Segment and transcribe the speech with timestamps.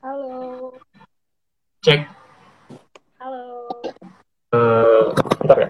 [0.00, 0.72] Halo.
[1.84, 2.08] Cek.
[3.20, 3.68] Halo.
[4.48, 5.12] Uh,
[5.44, 5.68] bentar ya.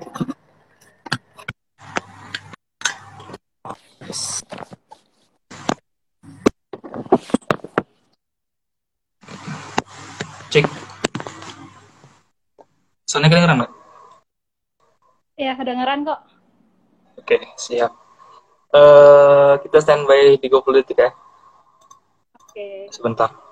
[10.55, 10.67] Cek.
[13.11, 13.73] Soalnya kedengeran nggak?
[15.35, 16.21] Ya, kedengeran kok.
[17.19, 17.91] Oke, siap.
[18.71, 21.11] Uh, kita standby 30 detik ya.
[22.39, 22.87] Oke.
[22.95, 23.51] Sebentar.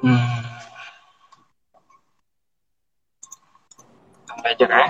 [0.00, 0.16] Hmm.
[4.24, 4.88] Sampai aja ya.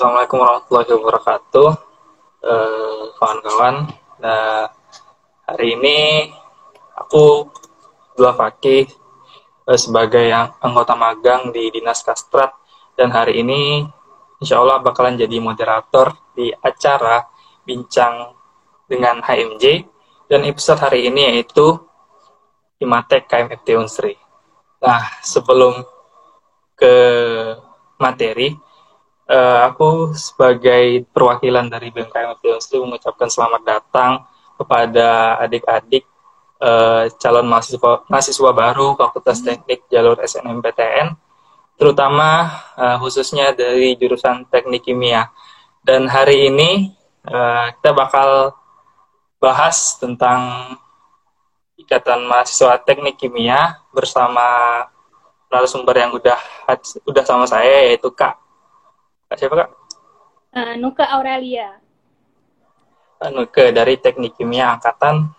[0.00, 1.68] Assalamualaikum warahmatullahi wabarakatuh,
[2.40, 3.84] eh, kawan-kawan.
[4.24, 4.72] Nah,
[5.44, 6.24] hari ini
[6.96, 7.44] aku
[8.16, 8.88] dua Fakih
[9.68, 10.24] eh, sebagai
[10.64, 12.48] anggota magang di Dinas Kastrat
[12.96, 13.84] dan hari ini
[14.40, 17.28] insya Allah bakalan jadi moderator di acara
[17.68, 18.32] bincang
[18.88, 19.84] dengan HMJ
[20.32, 21.76] dan episode hari ini yaitu
[22.80, 24.16] Imatek KMFT Unsri.
[24.80, 25.84] Nah, sebelum
[26.72, 26.94] ke
[28.00, 28.69] materi,
[29.30, 34.26] uh, aku sebagai perwakilan dari BMKM Unsri mengucapkan selamat datang
[34.58, 36.04] kepada adik-adik
[36.60, 41.14] uh, calon mahasiswa, mahasiswa baru Fakultas Teknik jalur SNMPTN,
[41.78, 45.30] terutama uh, khususnya dari jurusan Teknik Kimia.
[45.80, 46.92] Dan hari ini
[47.24, 48.52] uh, kita bakal
[49.40, 50.76] bahas tentang
[51.80, 54.44] Ikatan Mahasiswa Teknik Kimia bersama
[55.48, 56.36] narasumber yang udah
[57.08, 58.49] udah sama saya yaitu Kak.
[59.30, 59.70] Kak siapa Kak?
[60.50, 61.78] Uh, Nuka Aurelia.
[63.30, 65.30] Nuka dari Teknik Kimia angkatan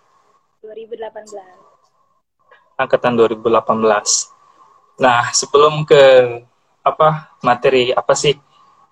[0.64, 2.80] 2018.
[2.80, 3.52] Angkatan 2018.
[4.96, 6.00] Nah, sebelum ke
[6.88, 8.32] apa materi apa sih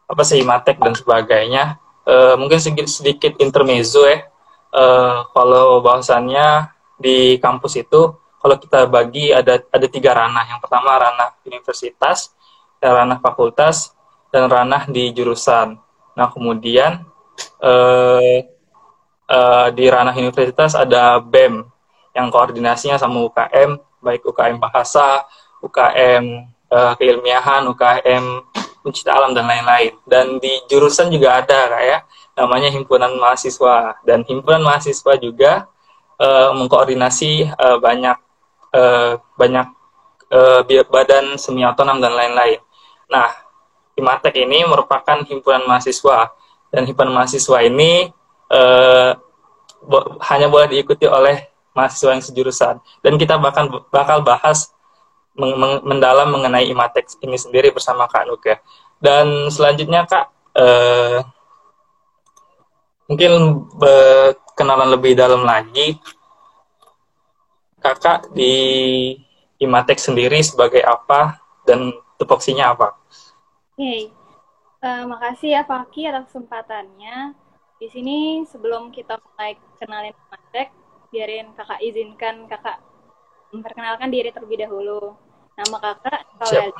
[0.03, 4.27] apa sih Matek dan sebagainya, uh, mungkin sedikit, sedikit intermezzo ya.
[4.75, 10.43] Uh, kalau bahasannya di kampus itu kalau kita bagi ada ada tiga ranah.
[10.43, 12.35] Yang pertama ranah universitas,
[12.83, 13.95] dan ranah fakultas,
[14.29, 15.77] dan ranah di jurusan.
[16.17, 17.05] Nah kemudian
[17.61, 18.45] eh,
[19.29, 21.65] eh, di ranah universitas ada BEM
[22.13, 25.25] yang koordinasinya sama UKM, baik UKM bahasa,
[25.61, 26.23] UKM
[26.69, 28.25] eh, keilmiahan, UKM
[28.81, 29.93] pencipta alam dan lain-lain.
[30.07, 32.07] Dan di jurusan juga ada kayak
[32.39, 35.67] namanya himpunan mahasiswa dan himpunan mahasiswa juga
[36.19, 38.15] uh, mengkoordinasi uh, banyak
[38.71, 39.67] uh, banyak
[40.31, 42.63] uh, badan semi otonom dan lain-lain.
[43.11, 43.27] Nah,
[43.99, 46.31] Himatek ini merupakan himpunan mahasiswa
[46.71, 48.07] dan himpunan mahasiswa ini
[48.47, 49.11] uh,
[49.83, 54.71] bo hanya boleh diikuti oleh mahasiswa yang sejurusan dan kita bahkan bakal bahas
[55.39, 58.59] meng meng mendalam mengenai Imatek ini sendiri bersama Kak Nuga.
[58.99, 60.25] Dan selanjutnya Kak,
[60.59, 61.23] uh,
[63.07, 63.63] mungkin
[64.59, 65.95] kenalan lebih dalam lagi
[67.79, 68.53] kakak di
[69.59, 72.95] Imatek sendiri sebagai apa dan tupoksinya apa?
[73.79, 74.01] Oke, okay.
[74.83, 77.31] uh, eh, makasih ya Faki atas kesempatannya.
[77.79, 80.67] Di sini sebelum kita mulai kenalin Imatek,
[81.07, 82.83] biarin kakak izinkan kakak
[83.55, 85.15] memperkenalkan diri terlebih dahulu.
[85.55, 86.75] Nama kakak Siap.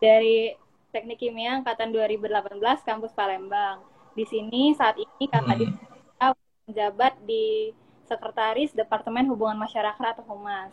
[0.00, 0.56] dari
[0.96, 2.56] Teknik Kimia Angkatan 2018
[2.88, 3.84] Kampus Palembang.
[4.16, 6.32] Di sini saat ini kakak hmm.
[6.72, 7.76] menjabat di
[8.08, 10.72] Sekretaris Departemen Hubungan Masyarakat atau Humas.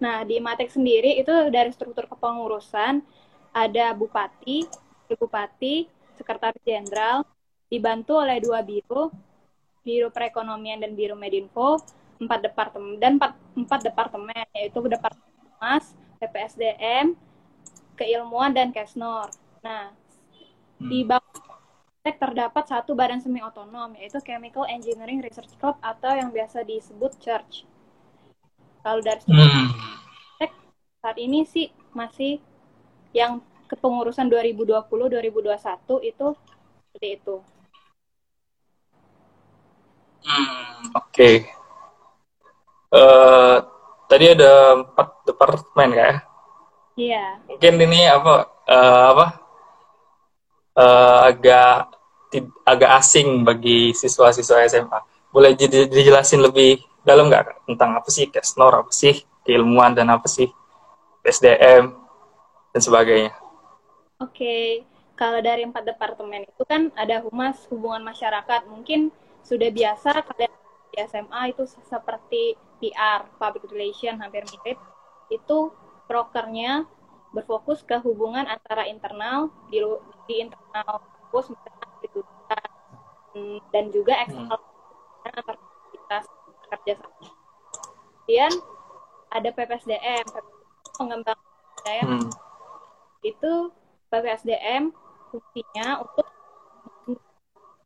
[0.00, 3.27] Nah, di Matek sendiri itu dari struktur kepengurusan
[3.58, 4.68] ada Bupati,
[5.10, 7.26] Bupati, Sekretaris Jenderal,
[7.66, 9.10] dibantu oleh dua biro,
[9.82, 11.82] Biro Perekonomian dan Biro Medinfo,
[12.18, 17.14] empat departemen dan empat, empat departemen yaitu Departemen Humas, PPSDM,
[17.94, 19.30] Keilmuan dan Kesnor.
[19.62, 19.94] Nah,
[20.78, 21.26] di bawah
[22.08, 27.68] terdapat satu badan semi otonom yaitu Chemical Engineering Research Club atau yang biasa disebut CHURCH.
[28.80, 29.66] Kalau dari hmm.
[31.04, 32.40] saat ini sih masih
[33.18, 36.26] yang kepengurusan 2020-2021 itu
[36.86, 37.36] seperti itu.
[40.24, 41.12] Hmm, Oke.
[41.12, 41.34] Okay.
[42.88, 43.56] Uh, eh,
[44.08, 46.12] tadi ada empat departemen ya?
[46.98, 47.24] Iya.
[47.46, 48.34] Mungkin ini apa?
[48.64, 49.26] Uh, apa?
[50.78, 51.98] Uh, agak
[52.64, 55.00] agak asing bagi siswa-siswa SMA.
[55.28, 60.48] Boleh dijelasin lebih dalam nggak tentang apa sih Kesnor, apa sih keilmuan dan apa sih
[61.24, 61.97] SDM
[62.78, 63.34] dan sebagainya?
[64.22, 64.66] Oke, okay.
[65.18, 68.70] kalau dari empat departemen itu kan ada humas hubungan masyarakat.
[68.70, 69.10] Mungkin
[69.42, 70.54] sudah biasa kalian
[70.94, 74.78] di SMA itu seperti PR, public relation hampir mirip.
[75.26, 75.74] Itu
[76.06, 76.86] prokernya
[77.34, 79.82] berfokus ke hubungan antara internal di,
[80.30, 81.50] di internal kampus
[83.74, 85.26] dan juga eksternal hmm.
[85.26, 85.56] antar
[85.90, 86.18] kita
[86.70, 87.26] kerja sama.
[88.22, 88.52] Kemudian
[89.34, 90.26] ada PPSDM,
[90.94, 91.38] pengembang
[91.82, 92.06] SDM.
[92.22, 92.47] Hmm.
[93.22, 93.72] Itu
[94.08, 94.90] PPSDM
[95.28, 96.26] fungsinya untuk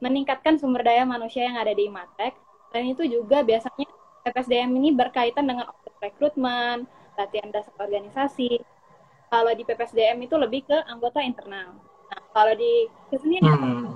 [0.03, 2.35] meningkatkan sumber daya manusia yang ada di Imatek.
[2.75, 3.87] Dan itu juga biasanya
[4.27, 5.71] PPSDM ini berkaitan dengan
[6.03, 8.59] rekrutmen, latihan dasar organisasi.
[9.31, 11.79] Kalau di PPSDM itu lebih ke anggota internal.
[12.13, 13.89] Nah, kalau di kesenian hmm.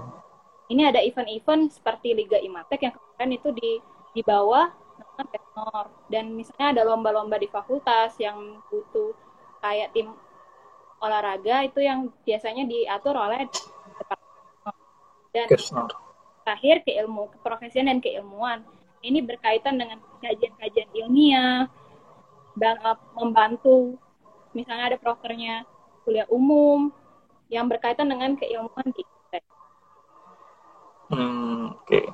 [0.73, 3.73] ini ada event-event seperti Liga Imatek yang kemarin itu di
[4.17, 9.13] di bawah nama dan misalnya ada lomba-lomba di fakultas yang butuh
[9.61, 10.13] kayak tim
[11.07, 13.47] olahraga itu yang biasanya diatur oleh
[15.33, 15.47] dan
[16.43, 18.65] terakhir keilmu keprofesian dan keilmuan
[19.05, 21.69] ini berkaitan dengan kajian-kajian ilmiah
[22.57, 24.01] dan uh, membantu
[24.57, 25.69] misalnya ada prokernya
[26.03, 26.89] kuliah umum
[27.53, 29.05] yang berkaitan dengan keilmuan di
[31.07, 31.87] Hmm, oke.
[31.87, 32.05] Okay.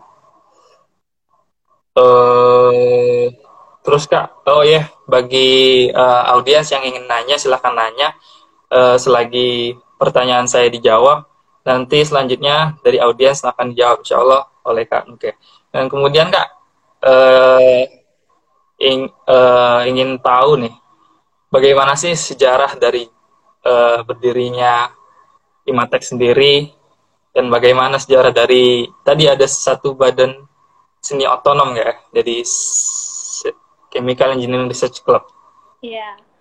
[1.97, 3.33] Uh,
[3.81, 4.87] terus kak, oh ya, yeah.
[5.09, 8.13] bagi uh, audiens yang ingin nanya silahkan nanya
[8.73, 11.29] uh, selagi pertanyaan saya dijawab,
[11.63, 15.37] nanti selanjutnya dari audiens akan dijawab insya Allah oleh Kak Oke.
[15.71, 16.49] Dan kemudian Kak,
[17.05, 17.85] uh,
[18.83, 20.75] ing, uh, ingin tahu nih,
[21.53, 23.07] bagaimana sih sejarah dari
[23.69, 24.91] uh, berdirinya
[25.63, 26.75] Imatek sendiri,
[27.31, 30.35] dan bagaimana sejarah dari, tadi ada satu badan
[30.99, 32.43] seni otonom ya, jadi
[33.95, 35.23] Chemical Engineering Research Club.
[35.79, 36.32] Iya.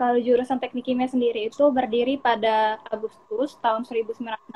[0.00, 4.48] Kalau jurusan teknik kimia sendiri itu berdiri pada Agustus tahun 1964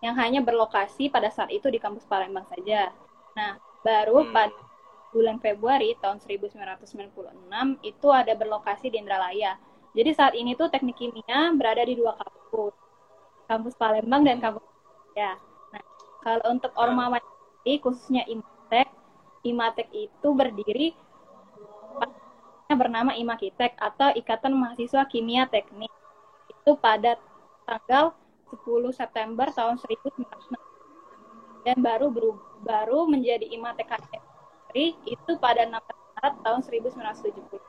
[0.00, 2.96] yang hanya berlokasi pada saat itu di kampus Palembang saja.
[3.36, 4.32] Nah, baru hmm.
[4.32, 4.56] pada
[5.12, 6.88] bulan Februari tahun 1996
[7.84, 9.60] itu ada berlokasi di Indralaya.
[9.92, 12.72] Jadi saat ini tuh teknik kimia berada di dua kampus,
[13.52, 14.64] kampus Palembang dan kampus
[15.12, 15.36] ya.
[15.76, 15.82] Nah,
[16.24, 17.20] kalau untuk Ormawa
[17.68, 18.88] khususnya Imatek,
[19.44, 20.96] Imatek itu berdiri
[22.74, 25.92] bernama Imakitek atau Ikatan Mahasiswa Kimia Teknik.
[26.50, 27.14] Itu pada
[27.62, 28.16] tanggal
[28.50, 32.10] 10 September tahun 1960 dan baru
[32.62, 33.90] baru menjadi Imatek
[35.06, 35.72] itu pada 6
[36.16, 37.60] Maret tahun 1970.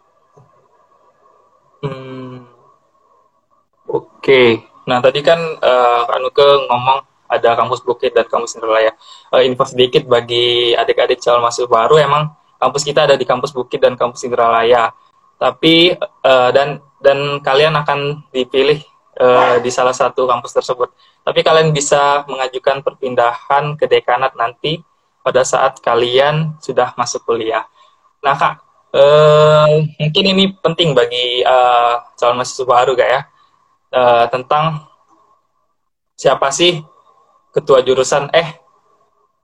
[1.83, 2.47] Hmm.
[3.87, 4.07] Oke.
[4.17, 4.49] Okay.
[4.87, 8.95] Nah, tadi kan uh, Anuke ngomong ada kampus Bukit dan kampus Indralaya.
[9.29, 13.81] Uh, info sedikit bagi adik-adik calon mahasiswa baru, emang kampus kita ada di kampus Bukit
[13.81, 14.93] dan kampus Indralaya.
[15.37, 18.81] Tapi uh, dan dan kalian akan dipilih
[19.21, 20.89] uh, di salah satu kampus tersebut.
[21.21, 24.81] Tapi kalian bisa mengajukan perpindahan ke dekanat nanti
[25.21, 27.67] pada saat kalian sudah masuk kuliah.
[28.23, 28.63] Nah kak,
[28.95, 33.21] uh, mungkin ini penting bagi uh, calon mahasiswa baru kak ya
[33.93, 34.87] uh, tentang
[36.17, 36.81] siapa sih
[37.53, 38.57] ketua jurusan eh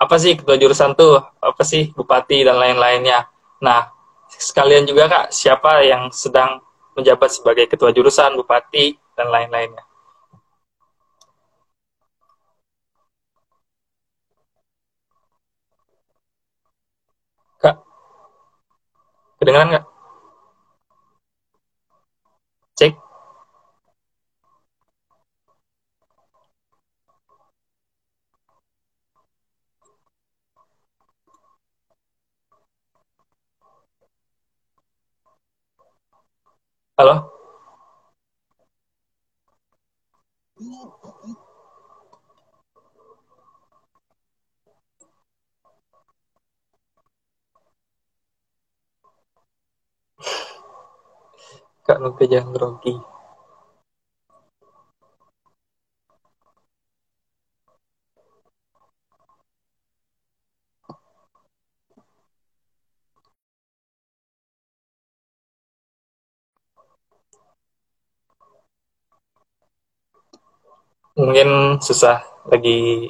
[0.04, 1.16] apa sih ketua jurusan tuh?
[1.50, 3.20] Apa sih bupati dan lain-lainnya?
[3.66, 3.82] Nah
[4.48, 6.60] sekalian juga kak siapa yang sedang
[6.98, 8.86] menjabat sebagai ketua jurusan bupati
[9.18, 9.84] dan lain-lainnya?
[17.62, 17.76] Kak
[19.40, 19.86] kedengeran nggak
[22.78, 22.94] cek
[36.98, 37.16] Halo?
[51.86, 52.94] Kak Nuke jangan grogi.
[71.14, 73.10] Mungkin susah lagi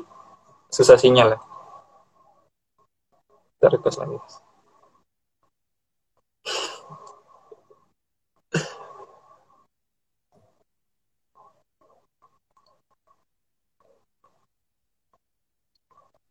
[0.72, 1.40] susah sinyal ya.
[3.60, 3.68] Kita
[4.04, 4.18] lagi.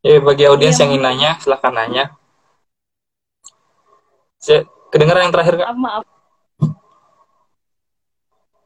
[0.02, 2.10] Ya, bagi audiens iya, yang ingin nanya, silahkan nanya.
[4.42, 5.66] Saya, kedengaran yang terakhir, Kak?
[5.70, 6.04] Maaf, maaf.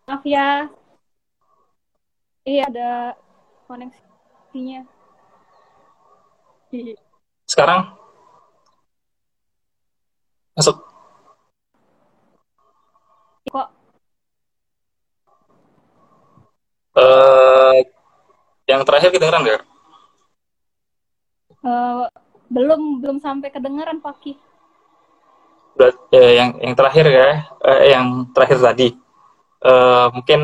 [0.09, 0.73] Maaf ya.
[2.47, 2.91] Iya, ada
[3.67, 4.87] koneksinya.
[7.51, 7.91] Sekarang?
[10.55, 10.79] Masuk.
[13.51, 13.67] Kok?
[16.95, 17.83] Uh,
[18.71, 19.63] yang terakhir kedengeran nggak?
[21.67, 22.07] Uh,
[22.47, 24.39] belum belum sampai kedengaran Paki.
[25.75, 28.95] Berat, ya, yang yang terakhir ya, eh, yang terakhir tadi
[29.67, 30.41] uh, mungkin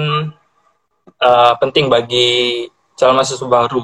[1.22, 2.66] uh, penting bagi
[2.98, 3.82] calon mahasiswa baru.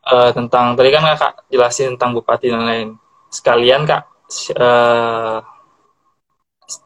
[0.00, 2.88] Uh, tentang tadi kan kak jelasin tentang bupati dan lain
[3.28, 4.08] sekalian kak
[4.56, 5.44] uh,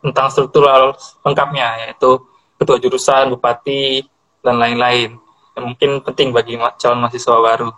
[0.03, 2.19] tentang struktural lengkapnya yaitu
[2.59, 4.03] ketua jurusan bupati
[4.43, 5.15] dan lain-lain.
[5.55, 7.71] Yang mungkin penting bagi calon mahasiswa baru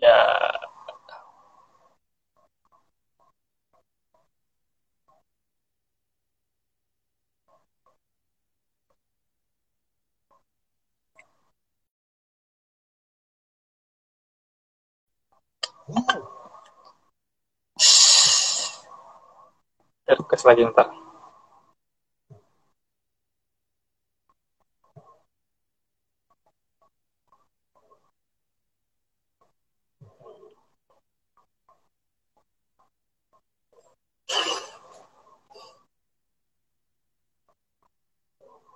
[0.00, 0.16] ya
[20.30, 20.86] Kasih lagi ntar.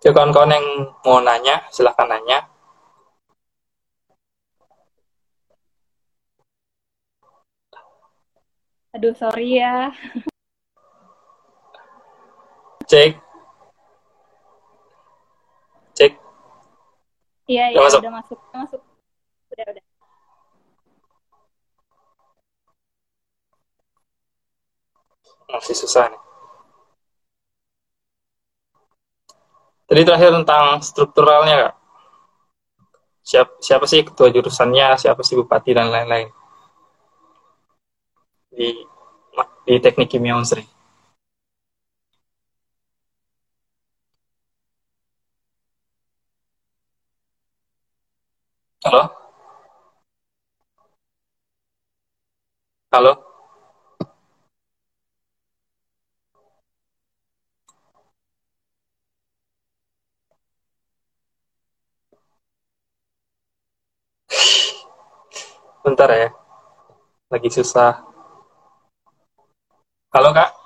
[0.04, 0.66] Ya kawan-kawan yang
[1.00, 2.53] mau nanya, silahkan nanya.
[8.94, 9.90] Aduh, sorry ya.
[12.86, 13.18] Cek.
[15.98, 16.12] Cek.
[17.50, 18.38] Iya, iya, udah masuk.
[18.38, 18.80] Udah masuk.
[19.50, 19.84] Udah, udah.
[25.50, 26.22] Masih susah nih.
[29.90, 31.74] Tadi terakhir tentang strukturalnya, Kak.
[33.26, 36.30] Siapa, siapa sih ketua jurusannya, siapa sih bupati, dan lain-lain.
[38.54, 38.68] Di,
[39.66, 40.62] di teknik kimia unsri.
[48.84, 49.02] Halo?
[52.92, 53.12] Halo?
[65.84, 66.28] Bentar ya.
[67.28, 68.13] Lagi susah.
[70.14, 70.63] Halo, Kak?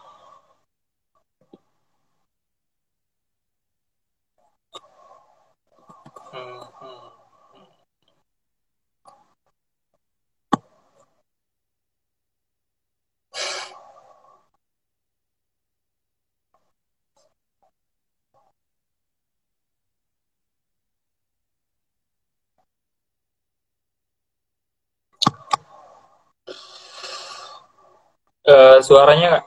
[28.48, 29.44] Uh, suaranya?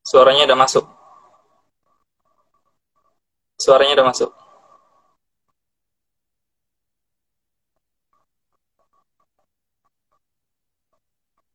[0.00, 0.84] Suaranya udah masuk.
[3.60, 4.30] Suaranya udah masuk.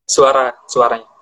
[0.05, 1.14] Suara, suaranya.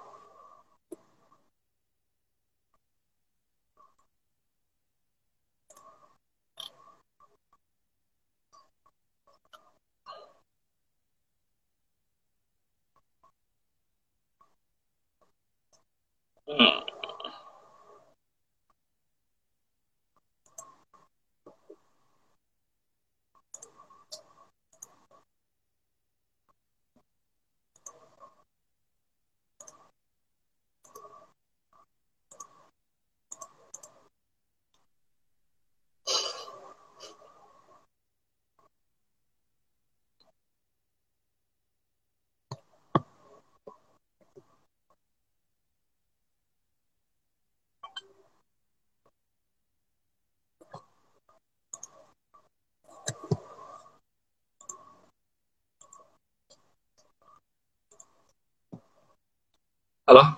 [60.13, 60.29] Halo?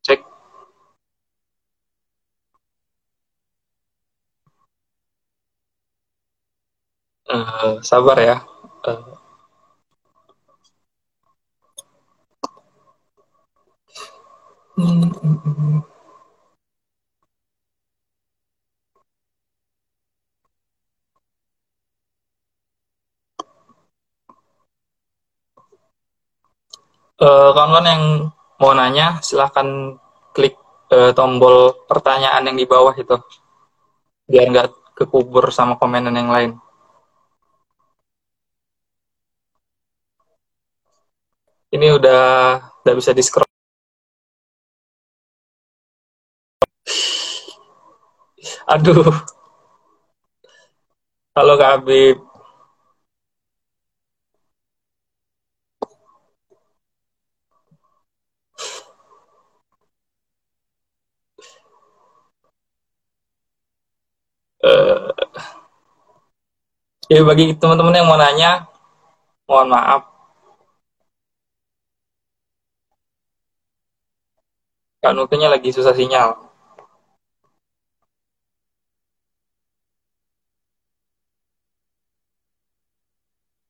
[0.00, 0.20] Cek.
[7.28, 8.36] Uh, sabar ya.
[8.88, 9.04] Uh.
[14.80, 15.10] Mm -hmm.
[15.20, 15.95] hmm, hmm, hmm.
[27.20, 28.04] Uh, kawan-kawan yang
[28.60, 29.96] mau nanya silahkan
[30.36, 30.56] klik
[30.92, 33.16] uh, tombol pertanyaan yang di bawah itu
[34.26, 36.52] biar nggak kekubur sama komenan yang lain.
[41.74, 42.24] Ini udah
[42.82, 43.44] udah bisa di scroll.
[48.66, 49.12] Aduh.
[51.36, 52.35] Halo Kak Habib.
[64.66, 65.14] Uh,
[67.06, 68.66] ya bagi teman-teman yang mau nanya,
[69.46, 70.02] mohon maaf.
[75.06, 76.34] Kak Nutunya lagi susah sinyal.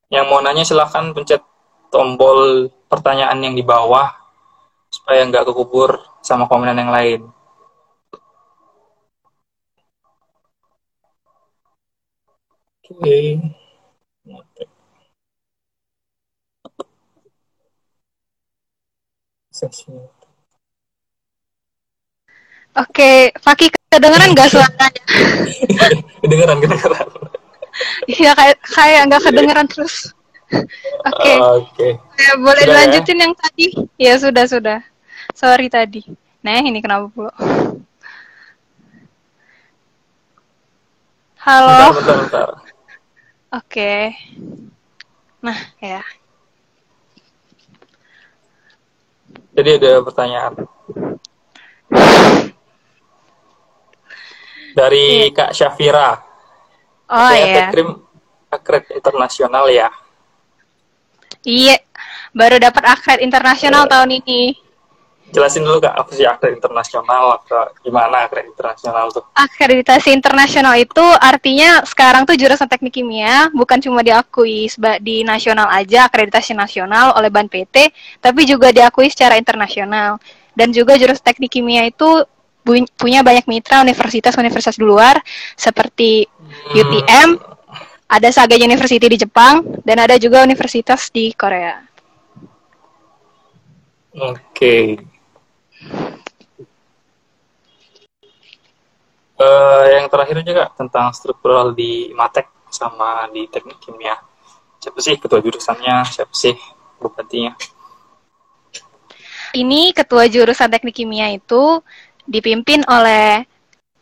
[0.08, 1.44] Yang mau nanya silahkan pencet
[1.92, 4.16] tombol pertanyaan yang di bawah
[4.88, 7.35] supaya nggak kekubur sama komenan yang lain.
[12.86, 13.42] Oke.
[22.76, 25.02] Oke, Faki kedengeran nggak suaranya?
[26.22, 27.08] kedengeran, kedengeran.
[28.06, 30.14] Iya kayak kayak nggak kedengeran terus.
[30.46, 30.62] Oke.
[31.10, 31.36] Okay.
[31.42, 31.66] Oke.
[31.74, 31.92] Okay.
[32.22, 33.22] Ya, boleh sudah dilanjutin ya?
[33.26, 33.66] yang tadi?
[33.98, 34.78] Ya sudah sudah.
[35.34, 36.06] Sorry tadi.
[36.38, 37.34] Nah ini kenapa pula?
[41.42, 41.90] Halo.
[41.90, 42.65] Bentar, bentar, bentar.
[43.54, 44.10] Oke.
[45.42, 46.02] Nah, ya.
[49.56, 50.52] Jadi ada pertanyaan.
[54.76, 55.32] Dari yeah.
[55.32, 56.20] Kak Syafira.
[57.08, 57.72] Oh iya.
[57.72, 58.02] Krim
[58.52, 59.88] akred internasional ya.
[61.46, 61.78] Iya,
[62.34, 63.92] baru dapat akred internasional yeah.
[63.94, 64.65] tahun ini
[65.34, 71.02] jelasin dulu kak apa sih akreditasi internasional atau gimana akreditasi internasional tuh akreditasi internasional itu
[71.18, 74.70] artinya sekarang tuh jurusan teknik kimia bukan cuma diakui
[75.02, 77.90] di nasional aja akreditasi nasional oleh ban PT
[78.22, 80.22] tapi juga diakui secara internasional
[80.54, 82.22] dan juga jurusan teknik kimia itu
[82.98, 85.18] punya banyak mitra universitas-universitas di luar
[85.54, 86.74] seperti hmm.
[86.74, 87.28] UTM
[88.06, 91.82] ada Saga University di Jepang dan ada juga universitas di Korea
[94.16, 94.40] Oke.
[94.56, 95.15] Okay.
[99.36, 104.16] Uh, yang terakhir juga tentang struktural di Matek sama di teknik kimia.
[104.80, 106.08] Siapa sih ketua jurusannya?
[106.08, 106.56] Siapa sih
[106.96, 107.52] bupatinya?
[109.56, 111.80] Ini ketua jurusan teknik kimia itu
[112.28, 113.44] dipimpin oleh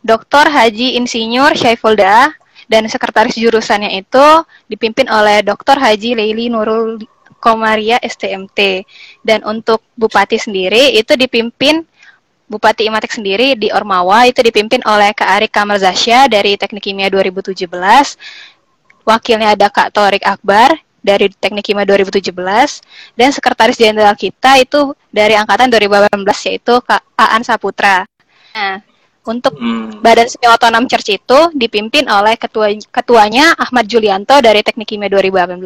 [0.05, 0.51] Dr.
[0.51, 2.29] Haji Insinyur Syaifulda
[2.65, 4.25] dan sekretaris jurusannya itu
[4.69, 5.77] dipimpin oleh Dr.
[5.77, 7.01] Haji Leili Nurul
[7.41, 8.85] Komaria STMT.
[9.21, 11.85] Dan untuk bupati sendiri itu dipimpin
[12.45, 17.09] Bupati Imatek sendiri di Ormawa itu dipimpin oleh Kak Arik Kamal Zasya dari Teknik Kimia
[17.09, 17.65] 2017.
[19.05, 22.29] Wakilnya ada Kak Torik Akbar dari Teknik Kimia 2017
[23.17, 26.17] dan sekretaris jenderal kita itu dari angkatan 2018
[26.49, 28.05] yaitu Kak Aan Saputra.
[28.53, 28.81] Nah,
[29.25, 30.05] untuk hmm.
[30.05, 35.61] Badan Semi Otonom Church itu dipimpin oleh ketua ketuanya Ahmad Julianto dari Teknik Kimia 2018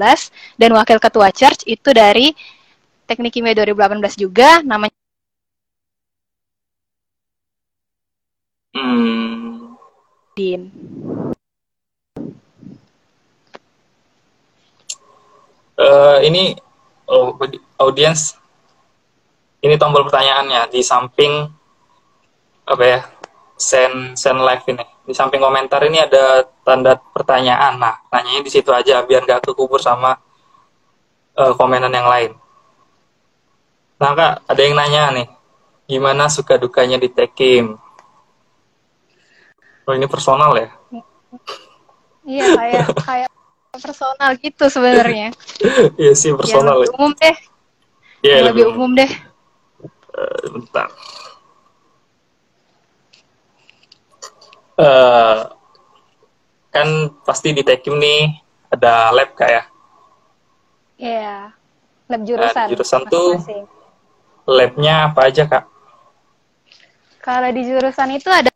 [0.55, 2.31] dan wakil ketua Church itu dari
[3.03, 4.95] Teknik Kimia 2018 juga namanya
[8.79, 9.75] Hmm.
[10.39, 10.71] Din.
[15.79, 16.55] Uh, ini
[17.75, 18.39] audiens
[19.59, 20.71] ini tombol pertanyaannya.
[20.71, 21.43] Di samping
[22.63, 22.99] apa ya
[23.59, 24.85] send send live ini.
[25.03, 27.75] Di samping komentar ini ada tanda pertanyaan.
[27.75, 30.15] Nah nanyanya di situ aja biar nggak kekubur sama
[31.35, 32.31] uh, komenan yang lain.
[33.99, 35.27] Nah kak ada yang nanya nih.
[35.89, 37.75] Gimana suka dukanya di tekim
[39.89, 40.69] Oh ini personal ya?
[42.21, 43.31] Iya kayak kayak
[43.73, 45.33] personal gitu sebenarnya.
[45.97, 46.85] Iya sih personal.
[46.85, 46.93] Yang ya.
[46.93, 47.37] umum deh.
[48.21, 49.11] Iya lebih, lebih umum deh.
[50.13, 50.87] Uh, bentar.
[54.77, 55.49] Uh,
[56.69, 56.87] kan
[57.25, 58.37] pasti di Tekim nih
[58.69, 59.49] ada lab kayak.
[59.57, 59.63] Ya?
[61.01, 61.35] Iya.
[62.13, 62.61] Lab jurusan.
[62.61, 63.65] Nah, jurusan masing -masing.
[63.65, 65.65] tuh labnya apa aja kak?
[67.25, 68.53] Kalau di jurusan itu ada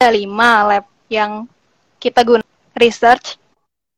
[0.00, 1.44] ada lima lab yang
[2.00, 2.40] kita guna
[2.72, 3.36] research,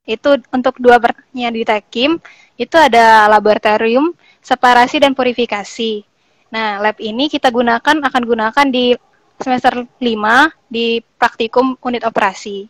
[0.03, 2.19] itu untuk dua bernya di Tekim
[2.59, 4.11] itu ada laboratorium
[4.43, 6.03] separasi dan purifikasi.
[6.51, 8.99] Nah, lab ini kita gunakan akan gunakan di
[9.38, 10.03] semester 5
[10.67, 12.67] di praktikum unit operasi.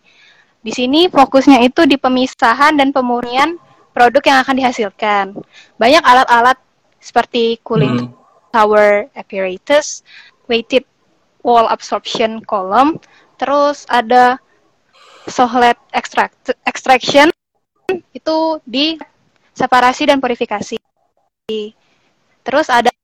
[0.60, 3.56] Di sini fokusnya itu di pemisahan dan pemurnian
[3.96, 5.24] produk yang akan dihasilkan.
[5.80, 6.60] Banyak alat-alat
[7.00, 8.12] seperti cooling hmm.
[8.52, 10.04] tower apparatus,
[10.52, 10.84] weighted
[11.42, 12.98] wall absorption column,
[13.42, 14.38] terus ada
[15.26, 17.26] sohlet extract extraction
[18.14, 18.94] itu di
[19.50, 20.78] separasi dan purifikasi.
[22.46, 22.94] Terus ada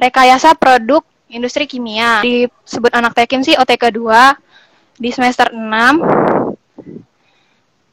[0.00, 2.24] rekayasa produk industri kimia.
[2.24, 5.60] Disebut anak tekim sih OTK 2 di semester 6.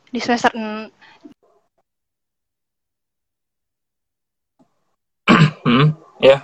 [0.08, 0.88] Di semester 6.
[5.68, 5.88] hmm,
[6.24, 6.40] ya.
[6.40, 6.42] Yeah.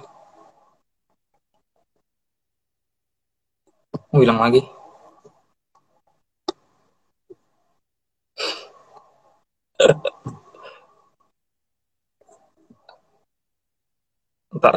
[4.09, 4.78] hilang lagi.
[14.59, 14.75] Ntar.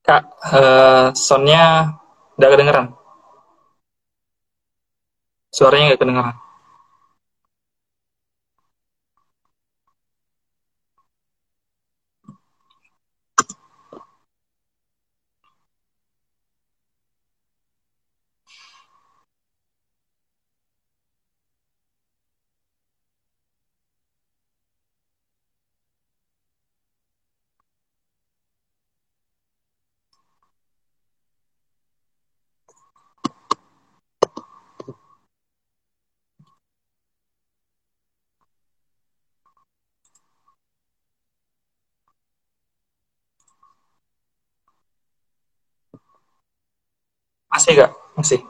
[0.00, 0.24] Kak,
[0.56, 1.92] uh, soundnya
[2.40, 2.86] udah kedengeran?
[5.52, 6.49] Suaranya nggak kedengeran?
[47.60, 47.92] Masih gak?
[48.16, 48.40] Masih.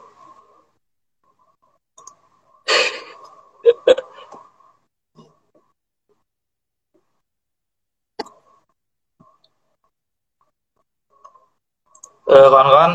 [12.33, 12.93] Eh, kawan-kawan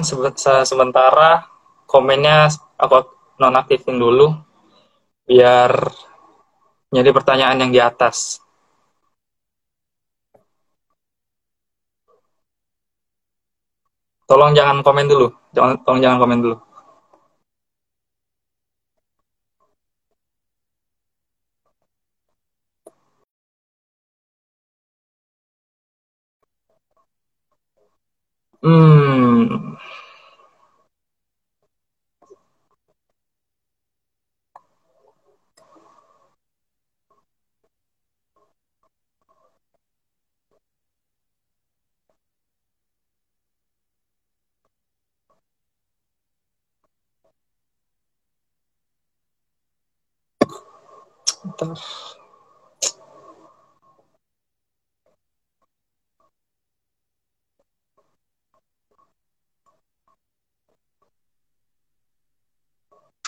[0.70, 1.30] sementara
[1.92, 2.36] komennya
[2.82, 2.98] aku
[3.42, 4.26] nonaktifin dulu
[5.28, 5.70] biar
[6.94, 8.40] jadi pertanyaan yang di atas.
[14.26, 15.26] Tolong jangan komen dulu.
[15.56, 16.56] Jangan, tolong jangan komen dulu.
[28.60, 29.55] Hmm.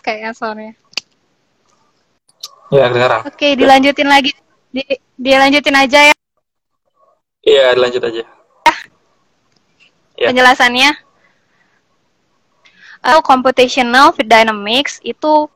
[0.05, 0.73] Kayaknya soalnya.
[2.69, 3.21] Ya, kedengaran.
[3.25, 4.33] Oke, dilanjutin lagi.
[4.69, 4.85] Di,
[5.17, 6.17] dilanjutin aja ya.
[7.41, 8.23] Iya, dilanjut aja.
[10.19, 10.29] Ya.
[10.29, 10.91] Penjelasannya.
[12.99, 15.49] Uh, computational dynamics itu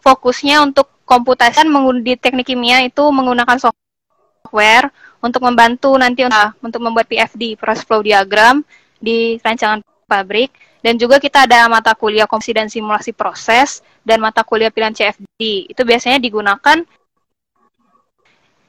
[0.00, 1.62] fokusnya untuk komputasi
[2.02, 4.90] di teknik kimia itu menggunakan software
[5.22, 6.26] untuk membantu nanti
[6.58, 8.66] untuk membuat PFD (process flow diagram)
[8.98, 10.50] di rancangan pabrik
[10.82, 15.70] dan juga kita ada mata kuliah komposisi dan simulasi proses dan mata kuliah pilihan CFD
[15.70, 16.82] itu biasanya digunakan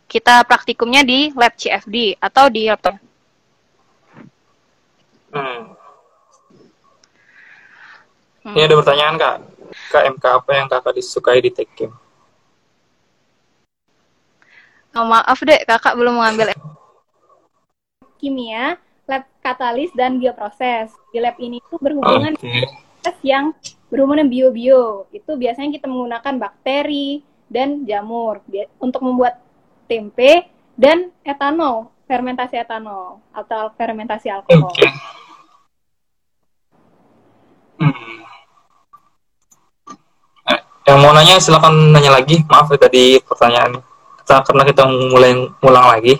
[0.07, 2.95] kita praktikumnya di lab CFD atau di laptop.
[5.35, 5.75] Hmm.
[8.47, 8.55] Hmm.
[8.55, 9.35] Ini ada pertanyaan kak,
[9.91, 11.91] KMK apa yang kakak disukai di Tekim?
[14.97, 16.57] Oh, maaf deh, kakak belum mengambil
[18.17, 20.89] kimia, lab katalis dan bioproses.
[21.13, 22.65] Di lab ini tuh berhubungan okay.
[23.21, 23.53] yang
[23.93, 25.05] berhubungan bio-bio.
[25.13, 28.41] Itu biasanya kita menggunakan bakteri dan jamur
[28.81, 29.37] untuk membuat
[29.85, 34.73] tempe dan etanol, fermentasi etanol atau fermentasi alkohol.
[34.73, 34.89] Okay.
[37.77, 37.93] Hmm.
[40.49, 42.41] Eh, yang mau nanya silakan nanya lagi.
[42.49, 43.96] Maaf ya tadi pertanyaannya
[44.27, 45.31] kita karena kita mulai
[45.63, 46.19] ulang lagi.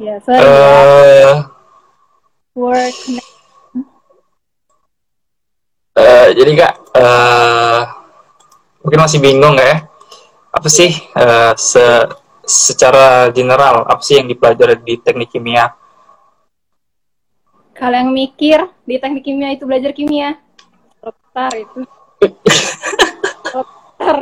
[0.00, 0.40] Ya, sorry.
[0.40, 1.44] Uh,
[2.56, 2.96] Work.
[5.92, 7.80] Uh, jadi kak, uh,
[8.80, 9.84] mungkin masih bingung ya?
[10.48, 11.84] Apa sih uh, se
[12.48, 15.76] secara general apa sih yang dipelajari di teknik kimia?
[17.76, 20.40] Kalau yang mikir di teknik kimia itu belajar kimia,
[21.04, 21.84] dokter itu.
[23.52, 24.16] dokter.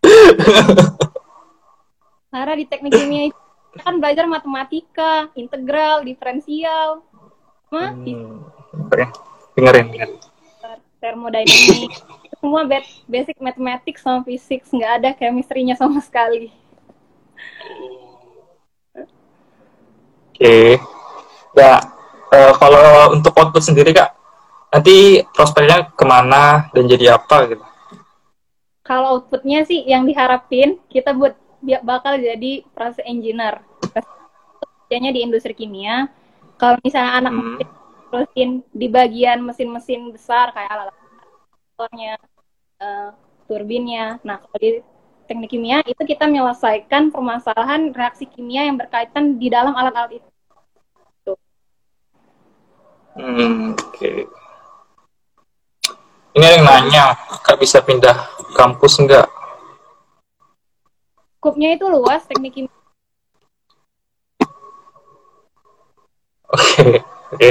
[2.30, 3.38] Karena di teknik kimia itu
[3.74, 7.02] kita kan belajar matematika, integral, diferensial,
[7.70, 8.46] sama Hmm.
[8.90, 9.10] Dengerin,
[9.54, 10.10] dengerin.
[11.00, 11.90] termodinamik.
[12.38, 16.52] Semua ba- basic matematik sama fisik, nggak ada chemistry-nya sama sekali.
[20.30, 20.76] Oke.
[21.56, 21.72] Ya,
[22.30, 24.12] eh, kalau untuk output sendiri kak,
[24.70, 27.64] nanti prospeknya ke mana dan jadi apa gitu?
[28.84, 31.32] Kalau outputnya sih yang diharapin kita buat
[31.84, 33.60] bakal jadi proses engineer.
[34.90, 36.10] Kerjanya di industri kimia.
[36.58, 37.58] Kalau misalnya anak Hmm.
[38.10, 40.90] terusin di bagian mesin-mesin besar kayak alat
[41.78, 42.18] motornya,
[42.82, 43.08] eh,
[43.46, 44.18] turbinnya.
[44.26, 44.82] Nah, kalau di
[45.30, 50.30] teknik kimia itu kita menyelesaikan permasalahan reaksi kimia yang berkaitan di dalam alat-alat itu.
[53.14, 54.12] Hmm, oke.
[56.34, 57.04] Ini ada yang nanya,
[57.46, 58.14] kak bisa pindah
[58.58, 59.29] kampus nggak?
[61.40, 62.68] Skupnya itu luas teknik kimia.
[66.52, 67.00] Oke,
[67.32, 67.50] oke.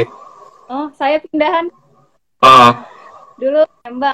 [0.69, 1.73] Oh, saya pindahan
[2.37, 2.85] Ah,
[3.35, 4.13] dulu tembak.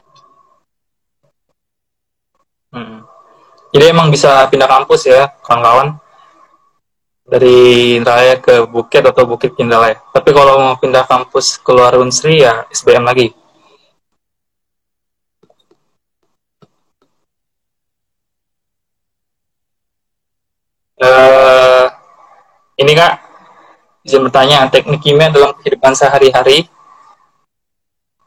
[2.72, 3.04] hmm.
[3.76, 6.00] Jadi emang bisa pindah kampus ya, kawan-kawan?
[7.28, 10.00] Dari Indralaya ke Bukit atau Bukit ke Indralaya.
[10.16, 13.36] Tapi kalau mau pindah kampus keluar Unsri ya SBM lagi.
[21.06, 21.86] Eh,
[22.82, 23.14] ini kak,
[24.02, 26.66] izin bertanya, teknik kimia dalam kehidupan sehari-hari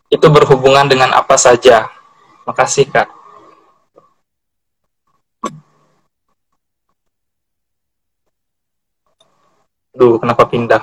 [0.08, 1.90] itu berhubungan dengan apa saja?
[2.46, 3.10] Makasih kak.
[9.98, 10.82] Duh, kenapa pindah?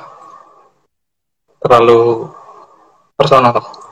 [1.63, 2.27] Terlalu
[3.15, 3.84] personal.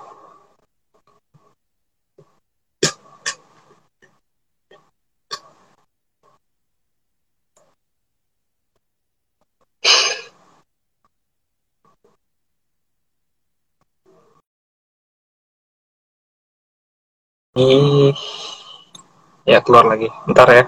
[17.54, 18.10] Ih,
[19.46, 20.10] ya keluar lagi.
[20.26, 20.64] Bentar ya.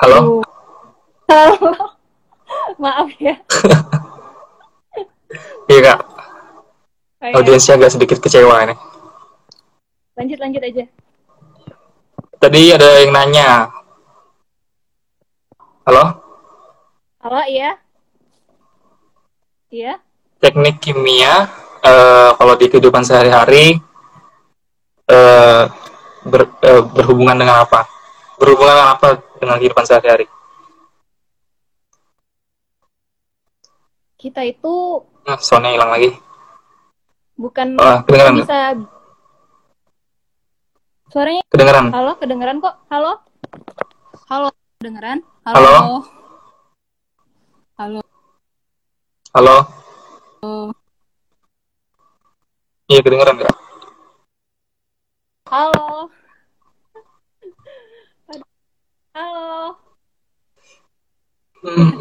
[0.00, 0.40] Halo?
[1.28, 1.70] Halo.
[2.82, 3.36] Maaf ya.
[5.70, 5.98] Iya kak,
[7.22, 8.74] Kayak- audiensnya agak sedikit kecewa ini.
[10.18, 10.84] Lanjut lanjut aja.
[12.40, 13.48] Tadi ada yang nanya.
[15.86, 16.04] Halo?
[17.20, 17.76] Halo, iya?
[19.70, 20.00] Iya?
[20.40, 21.46] Teknik kimia,
[21.84, 23.76] eh, kalau di kehidupan sehari-hari,
[25.06, 25.62] eh,
[26.24, 27.84] ber- eh, berhubungan dengan apa?
[28.40, 29.08] Berhubungan dengan apa
[29.40, 30.28] dengan kehidupan sehari-hari?
[34.20, 36.12] Kita itu Nah, soundnya hilang lagi.
[37.40, 38.76] bukan Ah, kedengeran bisa
[41.10, 41.90] Suaranya Kedengeran?
[41.90, 42.76] halo, kedengeran kok.
[42.86, 43.18] Halo?
[44.30, 44.48] Halo,
[44.78, 45.26] kedengeran?
[45.42, 46.06] Halo?
[47.74, 48.00] Halo.
[49.34, 49.56] Halo?
[52.86, 53.56] Iya, kedengeran nggak?
[55.50, 56.10] Halo.
[58.30, 58.50] Aduh.
[59.18, 59.74] Halo.
[61.60, 61.92] Hmm.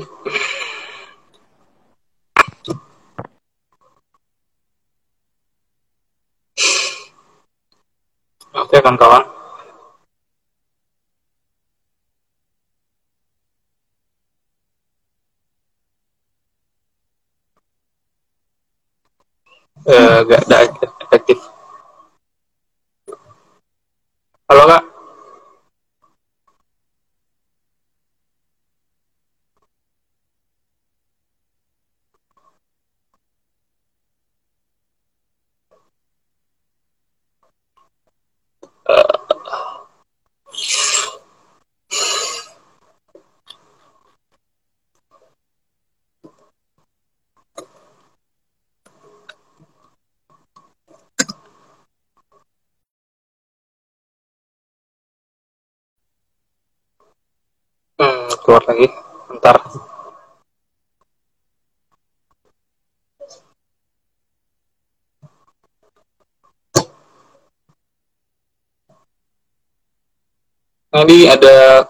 [8.56, 9.19] Oke, kawan-kawan.
[71.10, 71.90] Ini ada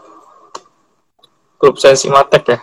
[1.60, 2.60] grup saya Simatek ya.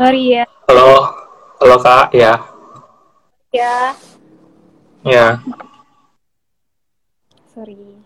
[0.00, 0.48] Sorry ya.
[0.64, 1.12] Halo,
[1.60, 2.40] halo kak, ya,
[3.52, 3.92] Ya.
[5.04, 5.44] ya.
[7.52, 8.00] Sorry.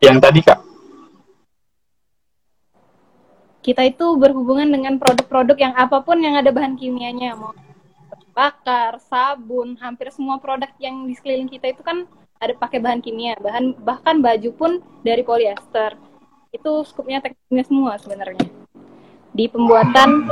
[0.00, 0.71] Yang tadi kak,
[3.62, 7.54] Kita itu berhubungan dengan produk-produk yang apa pun yang ada bahan kimianya, mau
[8.34, 12.08] bakar, sabun, hampir semua produk yang di sekeliling kita itu kan
[12.42, 14.72] ada pakai bahan kimia, bahan bahkan baju pun
[15.06, 15.94] dari polyester.
[16.50, 18.50] Itu skupnya teknik kimia semua sebenarnya.
[19.30, 20.26] Di pembuatan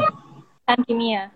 [0.66, 1.30] bahan kimia.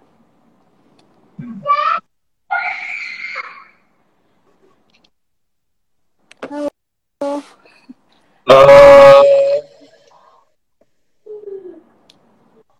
[8.44, 9.61] eh,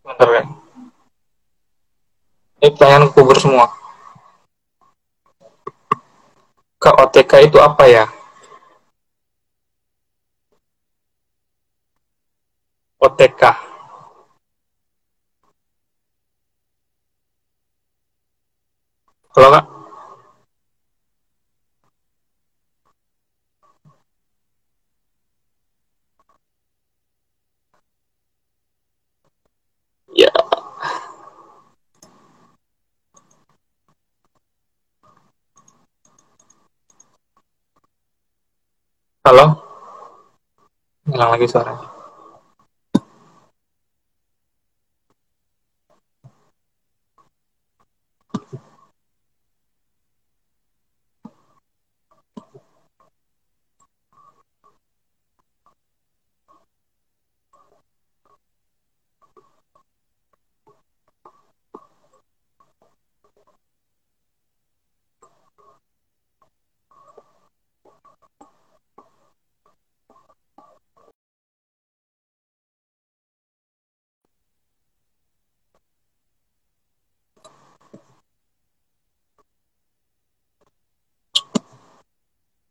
[0.05, 0.44] bentar ya.
[2.94, 3.66] Pertanyaan kubur semua.
[6.78, 8.07] Kak OTK itu apa ya?
[13.02, 13.42] OTK.
[19.35, 19.64] Halo kak?
[30.14, 30.30] Ya.
[39.24, 39.56] Halo?
[41.08, 41.93] Hilang lagi suaranya.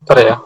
[0.03, 0.41] Bentar ya.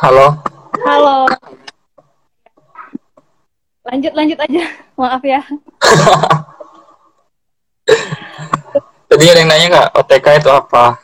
[0.00, 0.32] Halo?
[0.80, 1.28] Halo.
[3.84, 4.64] Lanjut lanjut aja.
[5.00, 5.40] Maaf ya.
[9.10, 10.96] Tadi ada yang nanya kak, OTK itu apa?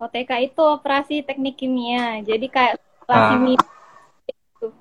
[0.00, 2.18] OTK itu operasi teknik kimia.
[2.24, 3.36] Jadi kayak Ah.
[3.36, 3.60] kimia
[4.24, 4.72] itu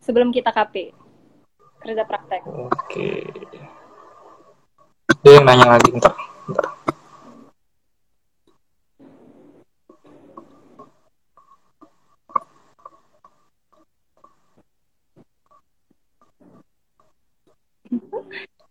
[0.00, 0.96] sebelum kita KP.
[1.84, 2.40] Kerja praktek.
[2.48, 3.28] Oke.
[5.20, 6.16] Dia yang nanya lagi, bentar.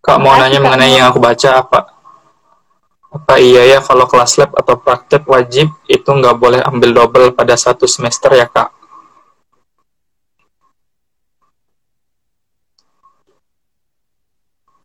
[0.06, 1.80] Kak mau nanya mengenai yang aku baca apa?
[3.10, 7.56] Apa iya ya kalau kelas lab atau praktek wajib itu nggak boleh ambil double pada
[7.58, 8.70] satu semester ya kak?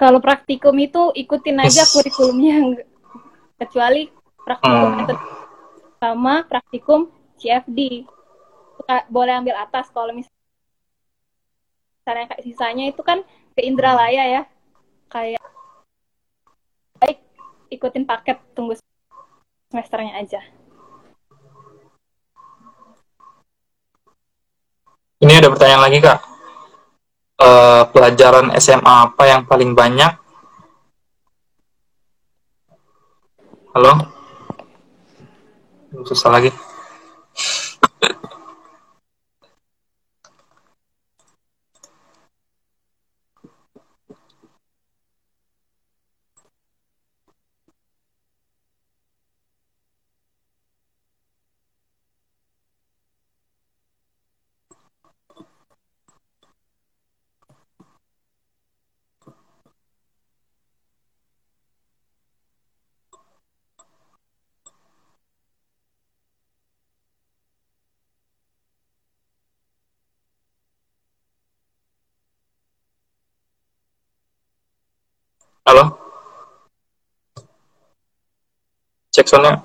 [0.01, 2.81] Kalau praktikum itu ikutin aja kurikulumnya
[3.61, 4.09] kecuali
[4.41, 5.21] praktikum Hmm.
[6.01, 8.09] sama praktikum CFD.
[9.13, 10.33] Boleh ambil atas kalau misalnya
[12.25, 13.21] kayak sisanya itu kan
[13.53, 14.43] ke Indralaya ya.
[15.11, 15.43] Kayak
[17.03, 17.19] baik
[17.75, 18.79] ikutin paket tunggu
[19.69, 20.41] semesternya aja.
[25.21, 26.19] Ini ada pertanyaan lagi kak.
[27.41, 30.13] Eh, pelajaran SMA apa yang paling banyak?
[33.75, 34.21] Halo?
[36.07, 36.51] susah lagi
[75.67, 75.85] halo?
[79.13, 79.63] Cek soundnya.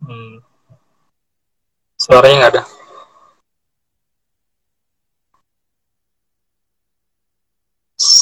[0.00, 0.40] Hmm.
[2.02, 2.62] suaranya nggak ada.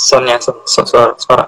[0.09, 1.45] Soundnya su- su- suara suara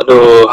[0.00, 0.48] aduh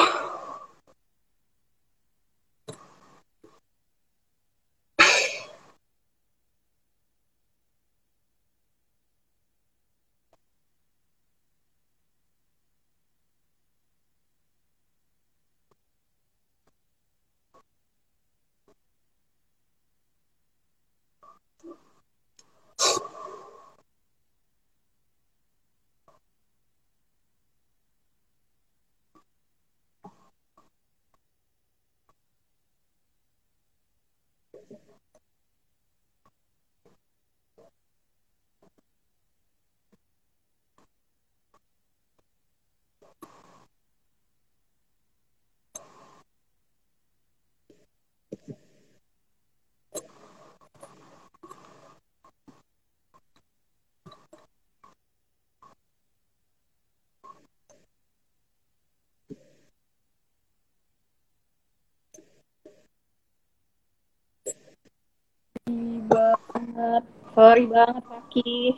[65.68, 67.04] Sorry banget.
[67.38, 68.74] Sorry banget, Paki.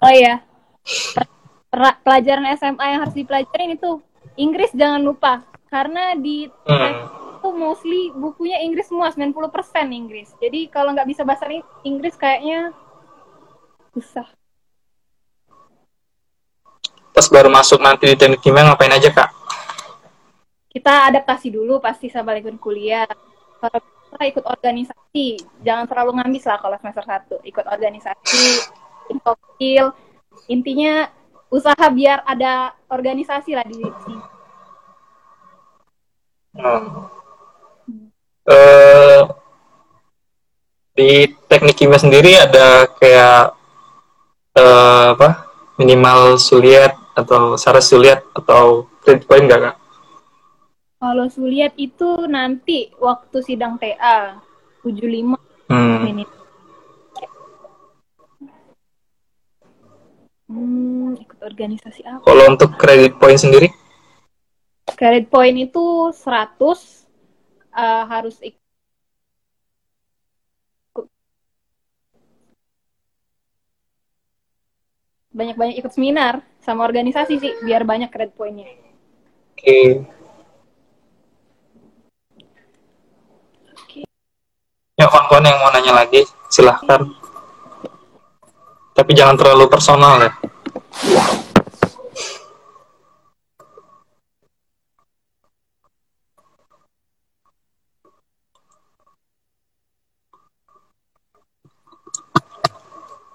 [0.00, 0.40] Oh iya.
[1.68, 4.00] Per- pelajaran SMA yang harus dipelajarin itu
[4.40, 5.44] Inggris jangan lupa.
[5.68, 6.92] Karena di hmm.
[7.36, 9.52] itu mostly bukunya Inggris semua, 90%
[9.92, 10.32] Inggris.
[10.40, 11.44] Jadi kalau nggak bisa bahasa
[11.84, 12.72] Inggris kayaknya
[13.92, 14.24] susah.
[17.10, 19.28] pas baru masuk nanti di teknik kimia ngapain aja kak
[20.70, 23.04] Kita adaptasi dulu pasti sama ikut kuliah.
[23.58, 27.46] Kalau bisa ikut organisasi, jangan terlalu ngambis lah kalau semester 1.
[27.46, 28.44] Ikut organisasi,
[29.54, 29.94] skill.
[30.50, 31.06] Intinya
[31.48, 34.18] usaha biar ada organisasi lah di sini.
[36.58, 37.06] Hmm.
[38.50, 39.22] Eh,
[40.98, 41.10] di
[41.46, 43.54] teknik kimia sendiri ada kayak
[44.58, 45.48] eh, apa
[45.78, 49.79] minimal suliat atau syarat suliat atau credit point kak?
[51.00, 54.36] Kalau suliat itu nanti waktu sidang TA
[54.84, 56.04] 75 Hmm.
[56.04, 56.28] menit.
[60.44, 62.20] Hmm, ikut organisasi apa?
[62.20, 63.72] Kalau untuk credit point sendiri?
[64.92, 67.08] Credit point itu 100
[67.72, 68.60] eh, harus ikut
[75.32, 78.68] banyak-banyak ikut seminar sama organisasi sih biar banyak credit pointnya.
[79.56, 80.04] Oke.
[85.00, 87.08] Ya kawan-kawan yang mau nanya lagi silahkan.
[88.92, 90.28] Tapi jangan terlalu personal ya.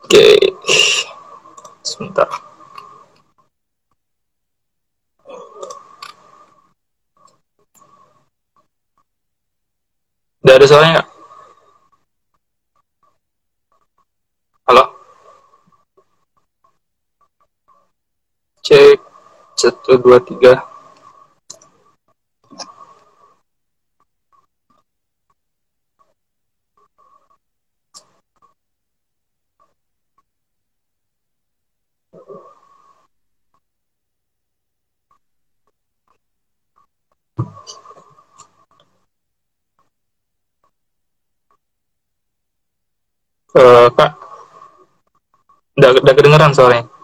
[0.05, 0.37] Oke.
[1.81, 2.29] Sebentar.
[10.55, 11.09] Ada suaranya nggak?
[14.71, 14.83] Halo?
[18.63, 18.97] Cek.
[19.65, 20.61] Satu, dua, tiga.
[43.55, 44.11] Eh, Kak.
[45.73, 46.94] Udah, udah kedengeran suaranya?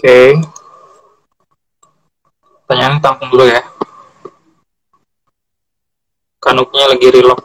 [0.00, 0.32] Oke.
[2.64, 3.60] Pertanyaan tampung dulu ya.
[6.40, 7.44] Kanuknya lagi relock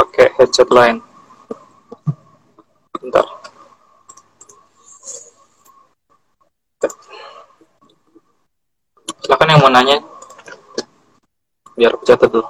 [0.00, 1.04] pakai headset lain.
[2.96, 3.28] Bentar.
[9.20, 10.00] Silakan yang mau nanya.
[11.76, 12.48] Biar aku catat dulu.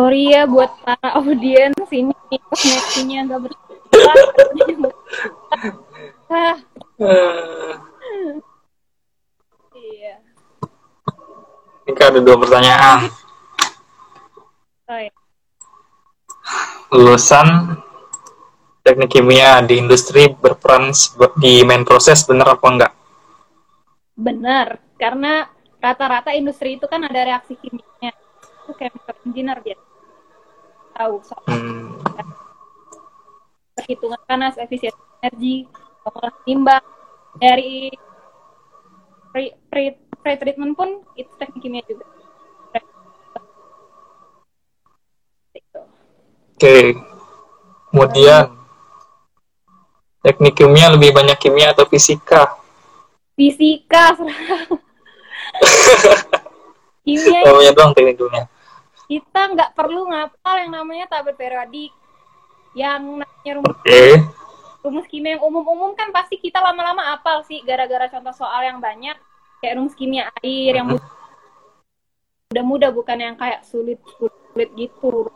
[0.00, 4.16] Sorry ya buat para audiens ini koneksinya nggak bersalah.
[6.32, 6.56] ah,
[6.96, 8.32] Eh,
[9.76, 10.16] iya.
[11.84, 13.12] ini kan ada dua pertanyaan.
[14.88, 15.12] Oh, iya.
[16.96, 17.76] Lulusan
[18.80, 20.96] teknik kimia di industri berperan
[21.36, 22.92] di main proses bener apa enggak?
[24.16, 25.44] Benar, karena
[25.76, 28.16] rata-rata industri itu kan ada reaksi kimianya.
[28.64, 29.89] Itu chemical engineer biasa.
[31.00, 31.96] Tahu soal Hmm,
[33.72, 35.64] perhitungan panas, efisiensi energi,
[36.04, 36.84] pengolah timbang
[37.40, 37.88] dari
[39.32, 42.04] pre, pre, pre-treatment pun itu teknik kimia juga.
[46.52, 47.00] Oke.
[47.88, 48.52] Kemudian
[50.20, 52.60] teknik kimia lebih banyak kimia atau fisika?
[53.40, 54.20] Fisika,
[57.08, 58.44] kimia Namanya doang teknik kimia.
[59.10, 61.90] Kita nggak perlu ngapal yang namanya tabel periodik
[62.78, 64.02] yang namanya rumus, Oke.
[64.86, 69.18] rumus kimia yang umum-umum kan pasti kita lama-lama apal sih gara-gara contoh soal yang banyak
[69.58, 71.02] kayak rumus kimia air yang Mhm.
[72.54, 75.26] mudah-mudah bukan yang kayak sulit-sulit gitu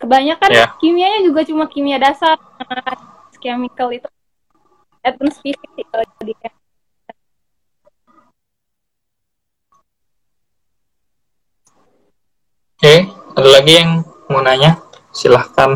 [0.00, 0.66] kebanyakan Ya.
[0.80, 2.40] kimianya juga cuma kimia dasar
[3.36, 4.08] chemical itu
[5.04, 6.04] advanced physics kalau
[12.86, 13.02] Oke,
[13.34, 14.78] ada lagi yang mau nanya?
[15.10, 15.74] Silahkan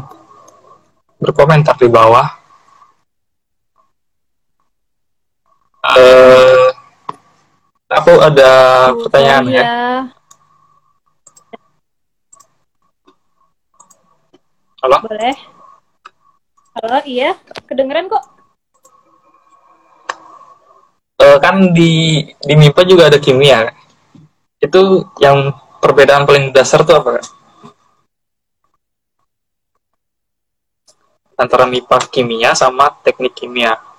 [1.18, 2.22] berkomentar di bawah.
[5.90, 6.70] Eh,
[7.90, 8.50] aku ada
[8.94, 9.50] pertanyaan ya.
[9.50, 9.66] Iya.
[14.78, 14.98] Halo?
[15.02, 15.34] Boleh.
[16.78, 17.34] Halo, iya.
[17.66, 18.22] Kedengeran kok.
[21.18, 23.66] Eh, kan di di MIPA juga ada kimia.
[24.62, 25.50] Itu yang
[25.80, 27.24] perbedaan paling dasar tuh apa?
[31.40, 33.89] Antara MIPA kimia sama teknik kimia.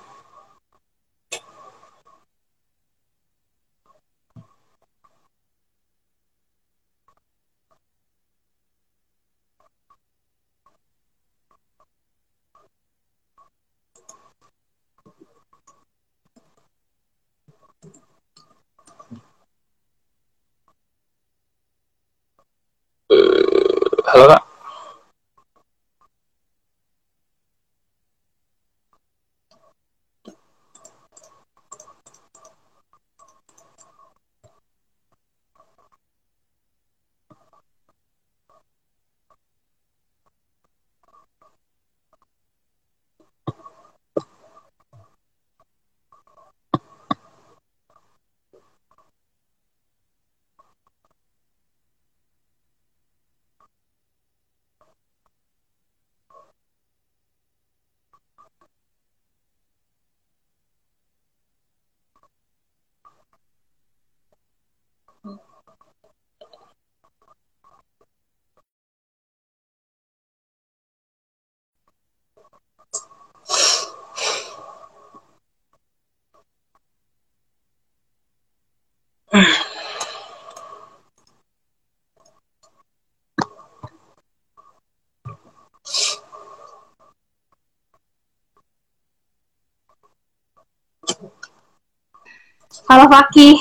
[92.92, 93.56] Halo Fakih.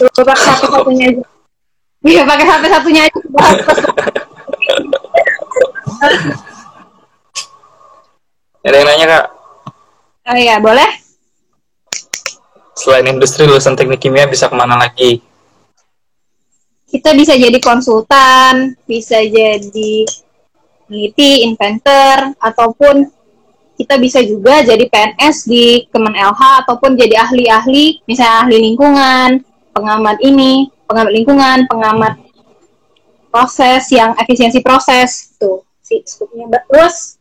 [0.00, 1.20] Coba pakai HP satunya aja.
[2.00, 3.20] Iya, pakai HP satunya aja.
[8.64, 9.24] Ada yang nanya kak,
[10.28, 10.88] oh iya, boleh?
[12.76, 15.20] selain industri lulusan teknik kimia bisa ke mana lagi?
[16.88, 20.08] Kita bisa jadi konsultan, bisa jadi
[20.88, 23.04] peneliti, inventor, ataupun
[23.80, 29.40] kita bisa juga jadi PNS di Kemen LH ataupun jadi ahli-ahli, misalnya ahli lingkungan,
[29.72, 32.20] pengamat ini, pengamat lingkungan, pengamat
[33.30, 37.16] proses yang efisiensi proses tuh si skupnya terus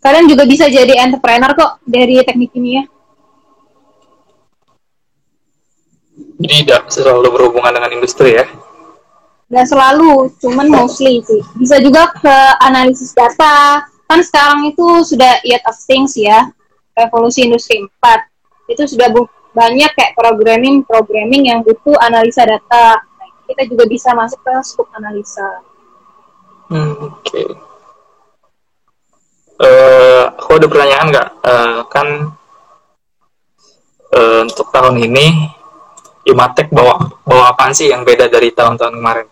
[0.00, 2.88] kalian juga bisa jadi entrepreneur kok dari teknik kimia
[6.34, 8.44] Jadi tidak selalu berhubungan dengan industri ya?
[9.48, 15.64] Nggak selalu cuman mostly sih bisa juga ke analisis data kan sekarang itu sudah Internet
[15.68, 16.48] of Things ya
[16.96, 19.12] revolusi industri 4 itu sudah
[19.54, 23.00] banyak kayak programming programming yang butuh analisa data
[23.44, 25.60] kita juga bisa masuk ke scope analisa
[26.64, 27.44] Hmm, Oke.
[29.54, 31.28] Eh, aku ada pertanyaan nggak?
[31.44, 32.08] Eh, kan
[34.10, 35.54] eh, untuk tahun ini
[36.24, 36.96] Imatek bawa
[37.28, 39.28] bawa apaan sih yang beda dari tahun-tahun kemarin?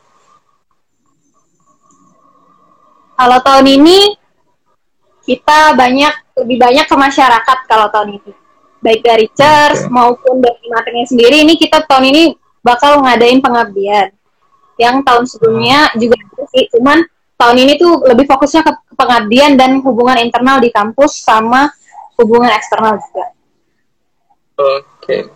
[3.16, 3.98] Kalau tahun ini
[5.22, 8.32] kita banyak lebih banyak ke masyarakat kalau tahun ini
[8.82, 9.92] baik dari church Oke.
[9.94, 12.22] maupun dari matengnya sendiri ini kita tahun ini
[12.66, 14.10] bakal ngadain pengabdian
[14.80, 16.98] yang tahun sebelumnya juga ada sih cuman
[17.38, 21.70] tahun ini tuh lebih fokusnya ke pengabdian dan hubungan internal di kampus sama
[22.18, 23.30] hubungan eksternal juga
[24.62, 25.32] Oke.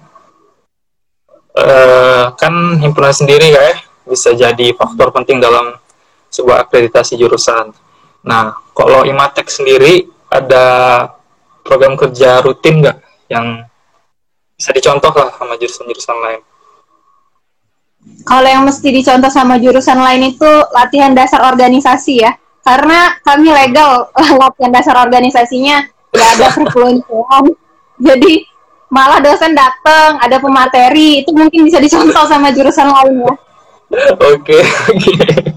[1.56, 5.72] Eh, kan himpunan sendiri ya bisa jadi faktor penting dalam
[6.30, 7.72] sebuah akreditasi jurusan.
[8.26, 10.66] Nah, kalau Imatek sendiri ada
[11.62, 12.98] program kerja rutin nggak
[13.30, 13.62] yang
[14.56, 16.40] bisa dicontoh lah sama jurusan-jurusan lain?
[18.26, 24.10] kalau yang mesti dicontoh sama jurusan lain itu latihan dasar organisasi ya karena kami legal
[24.42, 27.44] latihan dasar organisasinya nggak ada perpeloncoan
[28.06, 28.46] jadi
[28.86, 33.34] malah dosen datang ada pemateri itu mungkin bisa dicontoh sama jurusan lain ya
[34.34, 35.55] Oke, oke.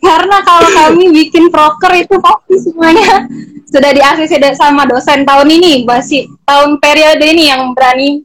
[0.00, 3.28] Karena kalau kami bikin proker itu pasti semuanya
[3.68, 8.24] sudah di ACC sama dosen tahun ini masih tahun periode ini yang berani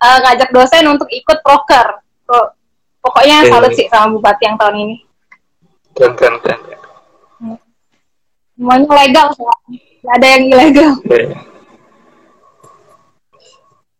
[0.00, 2.50] eh, ngajak dosen untuk ikut proker Kok-
[3.04, 3.50] pokoknya Oke.
[3.52, 4.96] salut sih sama bupati yang tahun ini
[5.94, 6.58] Keren, keren, keren.
[8.56, 9.26] semuanya legal.
[10.02, 11.20] Nggak ada yang ilegal Oke.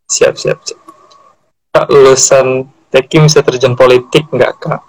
[0.05, 0.79] Siap, siap, siap.
[1.71, 4.81] Kak, lulusan Tekim bisa terjun politik nggak, Kak?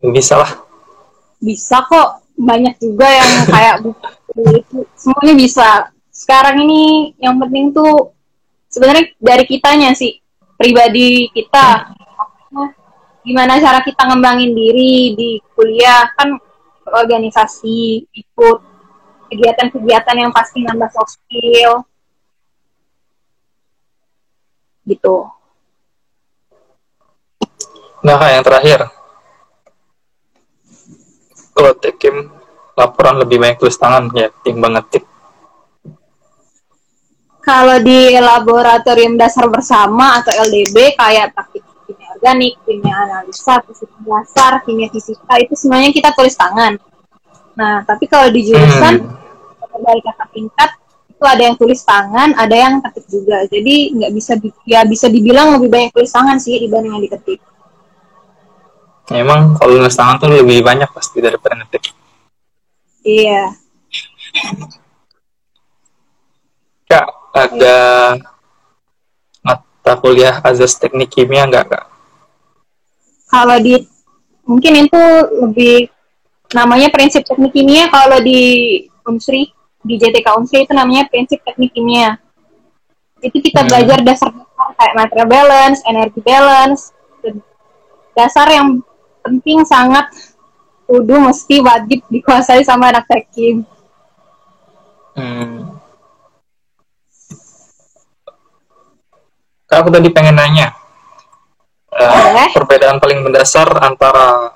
[0.00, 0.52] Bisa lah.
[1.36, 2.24] bisa kok.
[2.36, 3.76] Banyak juga yang kayak
[4.56, 5.68] itu semuanya bisa.
[6.08, 8.16] Sekarang ini yang penting tuh
[8.72, 10.16] sebenarnya dari kitanya sih.
[10.56, 11.92] Pribadi kita.
[13.20, 16.08] Gimana cara kita ngembangin diri di kuliah?
[16.16, 16.40] Kan
[16.88, 18.58] organisasi ikut
[19.28, 21.84] kegiatan-kegiatan yang pasti nambah soft skill
[24.86, 25.28] gitu
[28.06, 28.86] Nah, yang terakhir.
[31.50, 32.30] Kalau Tekim,
[32.78, 35.02] laporan lebih banyak tulis tangan ya, timbang ngetik.
[37.40, 44.52] kalau di laboratorium dasar bersama atau LDB kayak praktik kimia organik, kimia analisa, fisika dasar,
[44.66, 46.74] kimia fisika itu semuanya kita tulis tangan.
[47.54, 49.78] Nah, tapi kalau di jurusan Hmm.
[49.78, 50.70] dari kakak tingkat
[51.16, 53.48] itu ada yang tulis tangan, ada yang ketik juga.
[53.48, 54.36] Jadi nggak bisa
[54.68, 57.40] ya bisa dibilang lebih banyak tulis tangan sih dibanding yang diketik.
[59.16, 61.96] Emang kalau nulis tangan tuh lebih banyak pasti daripada ngetik.
[63.00, 63.56] Iya.
[66.84, 67.76] Kak, ada
[69.40, 71.84] mata kuliah azas teknik kimia nggak, Kak?
[73.32, 73.80] Kalau di
[74.44, 75.02] mungkin itu
[75.48, 75.88] lebih
[76.52, 79.55] namanya prinsip teknik kimia kalau di Unsri
[79.86, 82.18] di JTK Unsri itu namanya prinsip teknik kimia.
[83.18, 83.68] Itu kita Hmm.
[83.70, 86.90] belajar dasar-dasar kayak material balance, energy balance,
[88.12, 88.82] dasar yang
[89.22, 90.10] penting sangat
[90.84, 93.64] kudu mesti wajib dikuasai sama anak tekim.
[95.14, 95.80] Hmm.
[99.66, 100.70] Kak, aku tadi pengen nanya.
[101.96, 102.50] eh, Boleh.
[102.52, 104.52] perbedaan paling mendasar antara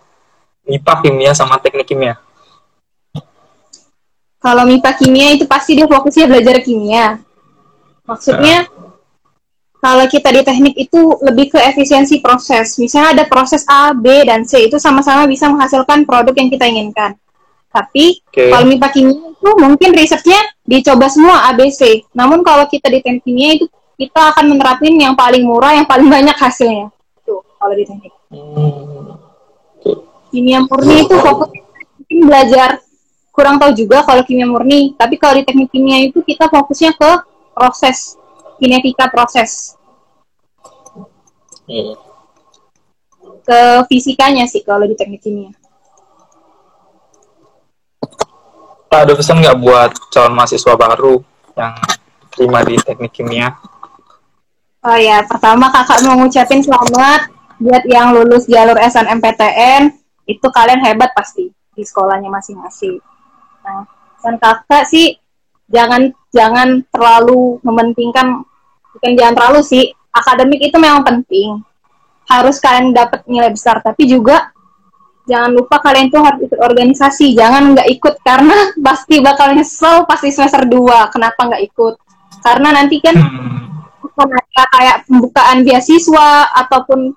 [0.68, 2.20] MIPA kimia sama teknik kimia.
[4.40, 7.20] Kalau MIPA kimia itu pasti dia fokusnya belajar kimia.
[8.08, 8.64] Maksudnya
[9.80, 12.80] kalau kita di teknik itu lebih ke efisiensi proses.
[12.80, 17.16] Misalnya ada proses A, B, dan C itu sama-sama bisa menghasilkan produk yang kita inginkan.
[17.68, 18.48] Tapi Oke.
[18.48, 22.04] kalau MIPA kimia itu mungkin risetnya dicoba semua A, B, C.
[22.16, 23.68] Namun kalau kita di teknik kimia itu
[24.00, 26.88] kita akan menerapin yang paling murah, yang paling banyak hasilnya.
[27.20, 28.12] Itu kalau di teknik.
[28.32, 29.20] Hmm.
[30.32, 32.80] Kimia murni itu fokus mungkin belajar
[33.40, 34.92] kurang tahu juga kalau kimia murni.
[35.00, 37.10] Tapi kalau di teknik kimia itu kita fokusnya ke
[37.56, 38.20] proses,
[38.60, 39.80] kinetika proses,
[41.70, 41.94] Hmm.
[43.46, 45.54] ke fisikanya sih kalau di teknik kimia.
[48.90, 51.22] Pak, ada pesan nggak buat calon mahasiswa baru
[51.54, 51.72] yang
[52.34, 53.54] terima di teknik kimia?
[54.82, 57.30] Oh ya, pertama kakak mau ngucapin selamat
[57.62, 59.94] buat yang lulus jalur SNMPTN,
[60.26, 62.98] itu kalian hebat pasti di sekolahnya masing-masing.
[63.70, 63.86] Nah,
[64.20, 65.14] dan kakak sih
[65.70, 68.42] jangan jangan terlalu mementingkan,
[68.98, 71.62] bukan jangan terlalu sih, akademik itu memang penting.
[72.26, 74.50] Harus kalian dapat nilai besar, tapi juga
[75.30, 80.34] jangan lupa kalian tuh harus ikut organisasi, jangan nggak ikut karena pasti bakal nyesel pasti
[80.34, 81.94] semester 2 kenapa nggak ikut.
[82.42, 84.20] Karena nanti kan Hmm.
[84.20, 87.16] ada kayak pembukaan beasiswa ataupun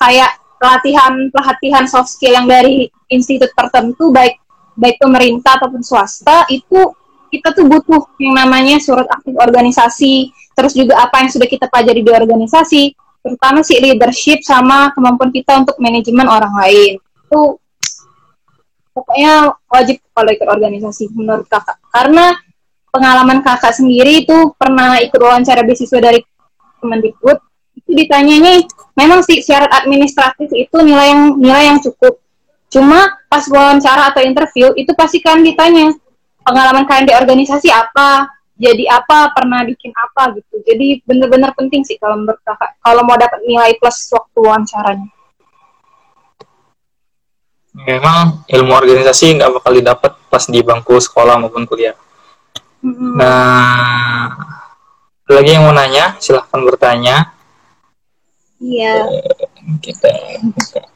[0.00, 4.40] kayak pelatihan pelatihan soft skill yang dari institut tertentu baik
[4.76, 6.94] baik pemerintah ataupun swasta itu
[7.30, 10.34] kita tuh butuh yang namanya surat aktif organisasi.
[10.54, 12.82] Terus juga apa yang sudah kita pelajari di organisasi
[13.20, 16.92] terutama sih leadership sama kemampuan kita untuk manajemen orang lain.
[16.98, 17.60] Itu
[18.96, 21.78] pokoknya wajib kalau ikut organisasi menurut kakak.
[21.92, 22.34] Karena
[22.90, 26.20] pengalaman kakak sendiri itu pernah ikut wawancara beasiswa dari
[26.80, 27.38] Kemendikbud
[27.76, 28.64] itu ditanyanya
[28.96, 32.18] memang sih syarat administratif itu nilai yang nilai yang cukup
[32.70, 35.90] cuma pas wawancara atau interview itu pasti kan ditanya
[36.46, 41.98] pengalaman kalian di organisasi apa jadi apa pernah bikin apa gitu jadi bener-bener penting sih
[41.98, 45.10] kalau menurut kakak kalau mau dapat nilai plus waktu wawancaranya
[47.70, 51.94] Memang ilmu organisasi nggak bakal didapat pas di bangku sekolah maupun kuliah.
[52.82, 53.14] Mm-mm.
[53.14, 54.26] Nah,
[55.30, 57.30] lagi yang mau nanya, silahkan bertanya.
[58.58, 59.06] iya
[59.78, 60.10] Kita
[60.42, 60.89] buka.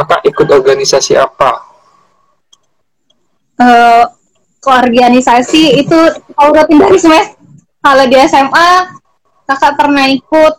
[0.00, 1.70] Kakak ikut organisasi apa?
[3.60, 4.04] eh
[4.60, 5.98] organisasi itu
[6.32, 7.36] kalau rutin dari semester
[7.80, 8.70] kalau di SMA
[9.48, 10.54] kakak pernah ikut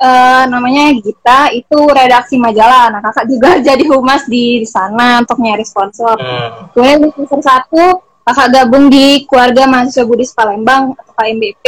[0.00, 2.88] eh, namanya Gita itu redaksi majalah.
[2.92, 6.16] Nah kakak juga jadi humas di, di sana untuk nyari sponsor.
[6.20, 6.68] Hmm.
[6.72, 7.84] kemudian di semester satu
[8.24, 11.64] kakak gabung di keluarga mahasiswa Budis Palembang atau KMBP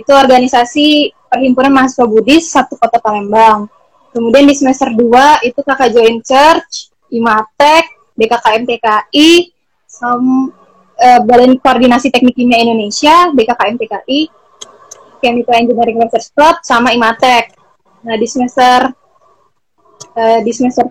[0.00, 3.68] itu organisasi perhimpunan mahasiswa Budis satu kota Palembang
[4.10, 7.84] kemudian di semester 2 itu kakak join church IMATEK
[8.14, 9.30] BKKM TKI
[9.90, 10.52] Sam,
[10.94, 14.20] eh, Badan Koordinasi Teknik Kimia Indonesia, BKKM TKI,
[15.18, 17.58] Chemical Engineering Research Club, sama IMATEK.
[18.06, 18.88] Nah, di semester
[20.16, 20.88] eh, di semester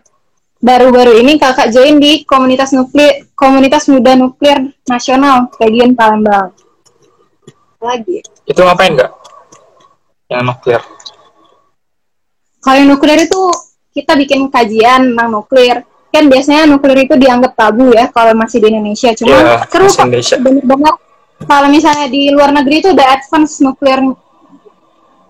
[0.59, 6.51] baru-baru ini kakak join di komunitas nuklir komunitas muda nuklir nasional bagian Palembang.
[7.79, 8.19] Lagi.
[8.43, 9.11] Itu ngapain nggak?
[10.27, 10.81] Yang nuklir.
[12.59, 13.41] Kalau nuklir itu
[13.95, 15.83] kita bikin kajian tentang nuklir.
[16.09, 19.13] Kan biasanya nuklir itu dianggap tabu ya kalau masih di Indonesia.
[19.13, 20.07] Cuma Iya, seru kok.
[20.41, 20.95] Banget.
[21.39, 23.99] Kalau misalnya di luar negeri itu udah advance nuklir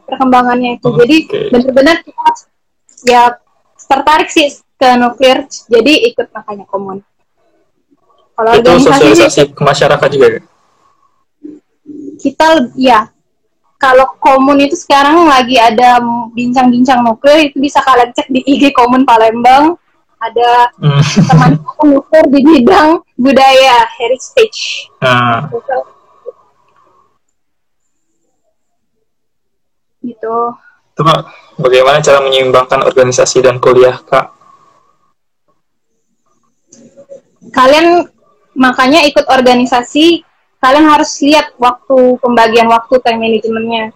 [0.10, 0.90] perkembangannya itu.
[0.90, 1.40] Jadi Oke.
[1.54, 2.28] bener-bener kita
[3.06, 3.22] ya
[3.78, 5.46] tertarik sih ke nuklir.
[5.70, 7.04] Jadi ikut makanya komun.
[8.40, 10.42] Kalau Itu sih sosialisasi ke masyarakat juga ya?
[12.20, 13.00] kita ya
[13.80, 19.08] kalau komun itu sekarang lagi ada bincang-bincang nuklir itu bisa kalian cek di IG Komun
[19.08, 19.80] Palembang
[20.20, 21.00] ada Hmm.
[21.00, 21.52] teman
[21.88, 25.80] nuklir di bidang budaya heritage Nah, gitu
[30.04, 30.36] itu
[31.00, 34.36] Kak, bagaimana cara menyeimbangkan organisasi dan kuliah, Kak?
[37.50, 38.06] kalian
[38.52, 40.22] makanya ikut organisasi
[40.60, 43.96] kalian harus lihat waktu pembagian waktu time manajemennya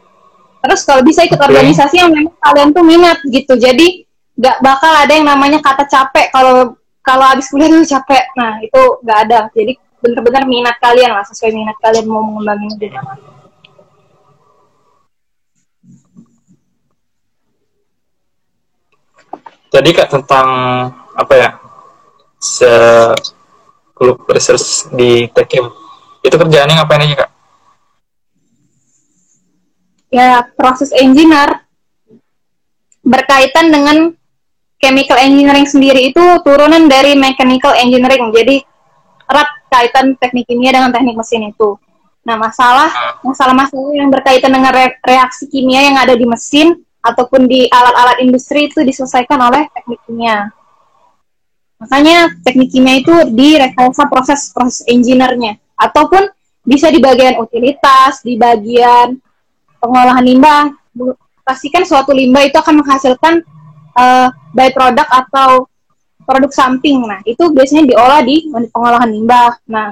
[0.64, 1.52] terus kalau bisa ikut Oke.
[1.52, 6.32] organisasi yang memang kalian tuh minat gitu jadi nggak bakal ada yang namanya kata capek
[6.32, 11.24] kalau kalau habis kuliah tuh capek nah itu nggak ada jadi benar-benar minat kalian lah
[11.28, 12.98] sesuai minat kalian mau mengembangin diri
[19.74, 20.48] Jadi Kak tentang
[21.18, 21.50] apa ya?
[22.38, 22.70] Se
[23.98, 25.83] klub research di TKM.
[26.24, 27.30] Itu kerjaannya ngapain aja, Kak?
[30.14, 31.66] ya proses engineer
[33.02, 34.14] berkaitan dengan
[34.78, 38.30] chemical engineering sendiri itu turunan dari mechanical engineering.
[38.30, 38.62] Jadi
[39.26, 41.82] erat kaitan teknik kimia dengan teknik mesin itu.
[42.24, 47.68] Nah, masalah masalah-masalah yang berkaitan dengan re reaksi kimia yang ada di mesin ataupun di
[47.68, 50.54] alat-alat industri itu diselesaikan oleh teknik kimia.
[51.84, 56.32] Makanya teknik kimia itu di rekayasa proses-proses engineer-nya ataupun
[56.64, 59.20] bisa di bagian utilitas, di bagian
[59.84, 60.72] pengolahan limbah.
[61.44, 63.44] Pastikan suatu limbah itu akan menghasilkan
[64.00, 65.68] uh, byproduct atau
[66.24, 67.04] produk samping.
[67.04, 69.60] Nah, itu biasanya diolah di pengolahan limbah.
[69.68, 69.92] Nah,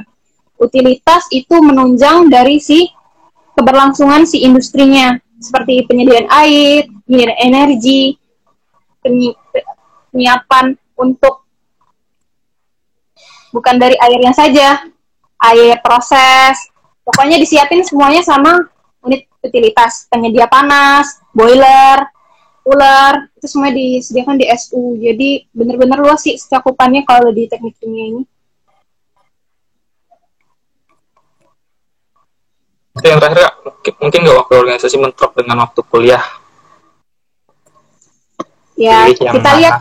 [0.55, 2.87] utilitas itu menunjang dari si
[3.59, 8.15] keberlangsungan si industrinya, seperti penyediaan air, penyediaan energi,
[10.13, 11.43] penyiapan untuk
[13.51, 14.87] bukan dari airnya saja,
[15.41, 16.69] air proses,
[17.01, 18.69] pokoknya disiapin semuanya sama
[19.01, 22.05] unit utilitas, penyedia panas, boiler,
[22.61, 25.01] cooler, itu semua disediakan di SU.
[25.01, 28.23] Jadi benar-benar luas sih cakupannya kalau di teknik kimia ini.
[33.01, 33.55] Yang terakhir,
[34.03, 36.21] mungkin, nggak waktu organisasi mentok dengan waktu kuliah.
[38.75, 39.79] Ya, kita lihat.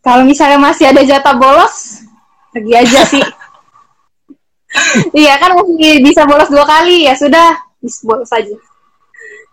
[0.00, 1.89] Kalau misalnya masih ada jatah bolos,
[2.50, 3.24] pergi aja sih.
[5.18, 8.54] iya kan masih bisa bolos dua kali, ya sudah, bisa bolos aja.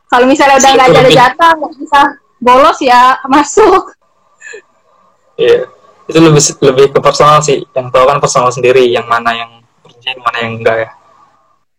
[0.07, 2.01] Kalau misalnya udah nggak ada jatah, nggak bisa
[2.39, 3.91] bolos ya masuk.
[5.37, 5.69] Iya,
[6.09, 7.61] itu lebih lebih ke personal sih.
[7.75, 9.51] Yang tahu kan personal sendiri, yang mana yang
[9.83, 10.89] perjanjian, mana yang enggak ya.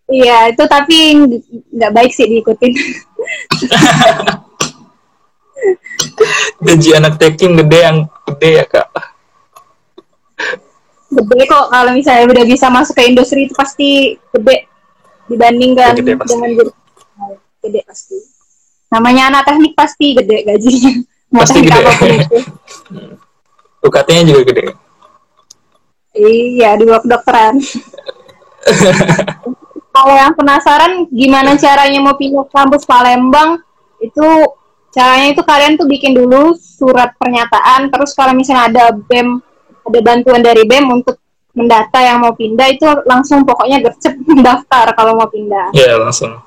[0.09, 0.99] Iya, itu tapi
[1.73, 2.73] nggak baik sih diikutin.
[6.64, 7.99] Gaji anak taking gede yang
[8.29, 8.89] gede ya kak.
[11.19, 14.71] Gede kok kalau misalnya udah bisa masuk ke industri itu pasti gede
[15.27, 16.31] dibandingkan gede pasti.
[16.31, 16.51] dengan
[17.59, 18.16] gede pasti.
[18.89, 20.93] Namanya anak teknik pasti gede gajinya.
[21.35, 21.83] Mau pasti gede.
[23.87, 24.64] UKT-nya juga gede.
[26.19, 27.55] Iya, di bawah kedokteran.
[29.95, 33.59] Kalau yang penasaran gimana caranya mau pindah kampus Palembang,
[33.99, 34.23] itu
[34.95, 39.43] caranya itu kalian tuh bikin dulu surat pernyataan, terus kalau misalnya ada BEM,
[39.89, 41.16] ada bantuan dari BEM untuk
[41.57, 45.74] mendata yang mau pindah, itu langsung pokoknya gercep mendaftar kalau mau pindah.
[45.74, 46.39] Iya, langsung.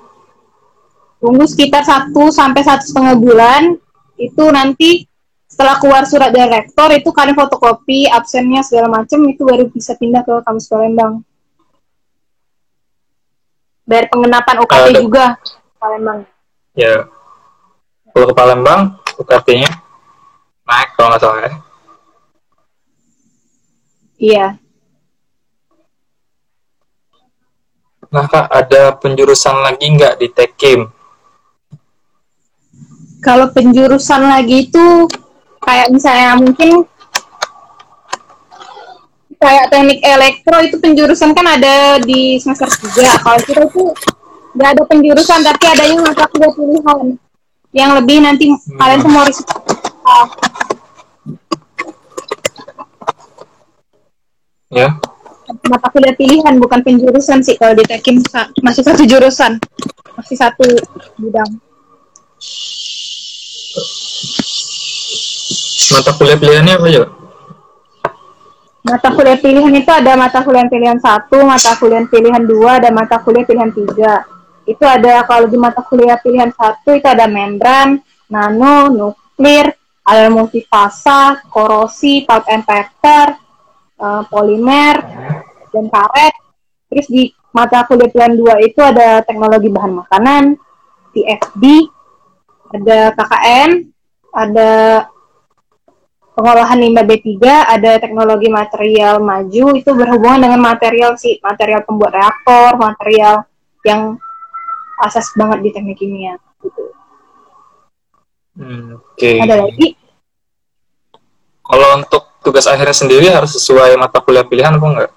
[1.22, 3.78] Tunggu sekitar satu sampai satu setengah bulan
[4.18, 5.06] itu nanti
[5.46, 10.26] setelah keluar surat dari rektor itu kalian fotokopi absennya segala macam itu baru bisa pindah
[10.26, 11.22] ke kampus Palembang.
[13.86, 15.26] Bayar pengenapan UKT uh, juga
[15.78, 16.26] Palembang.
[16.74, 17.06] Ya.
[18.16, 19.70] Kalau ke Palembang UKT-nya
[20.66, 21.52] naik kalau nggak salah ya
[24.22, 24.62] iya
[28.12, 30.84] Nah, Kak, ada penjurusan lagi nggak di Tekim?
[33.22, 34.86] kalau penjurusan lagi itu
[35.62, 36.84] kayak misalnya mungkin
[39.38, 43.86] kayak teknik elektro itu penjurusan kan ada di semester 3 kalau kita itu
[44.58, 47.08] nggak ada penjurusan tapi adanya mata kuliah pilihan
[47.72, 48.78] yang lebih nanti hmm.
[48.78, 49.40] kalian semua harus
[54.72, 54.96] ya
[55.68, 58.24] mata kuliah pilihan bukan penjurusan sih kalau di Tekim
[58.64, 59.60] masih satu jurusan
[60.16, 60.64] masih satu
[61.20, 61.52] bidang
[65.92, 67.04] Mata kuliah pilihannya apa ya?
[68.88, 73.20] Mata kuliah pilihan itu ada mata kuliah pilihan satu, mata kuliah pilihan dua, ada mata
[73.20, 74.24] kuliah pilihan tiga.
[74.64, 78.00] Itu ada kalau di mata kuliah pilihan satu itu ada membran,
[78.32, 79.76] nano, nuklir,
[80.08, 83.36] ada multifasa, korosi, pulp and paper,
[84.02, 84.98] uh, polimer,
[85.70, 86.36] dan karet.
[86.92, 87.24] Terus di
[87.54, 90.44] mata kuliah pilihan dua itu ada teknologi bahan makanan,
[91.16, 91.64] TFD,
[92.74, 93.70] ada KKN,
[94.32, 94.72] ada
[96.36, 97.28] pengolahan limbah B3,
[97.68, 103.46] ada teknologi material maju itu berhubungan dengan material sih, material pembuat reaktor, material
[103.84, 104.16] yang
[105.02, 106.84] asas banget di teknik kimia gitu.
[108.56, 109.18] Hmm, Oke.
[109.18, 109.36] Okay.
[109.42, 109.88] Ada lagi?
[111.62, 115.12] Kalau untuk tugas akhirnya sendiri harus sesuai mata kuliah pilihan apa enggak?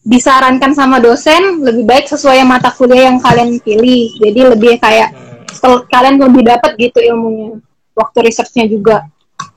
[0.00, 4.16] Disarankan sama dosen lebih baik sesuai mata kuliah yang kalian pilih.
[4.16, 5.30] Jadi lebih kayak hmm
[5.60, 7.60] kalian lebih dapat gitu ilmunya
[7.92, 9.04] waktu researchnya juga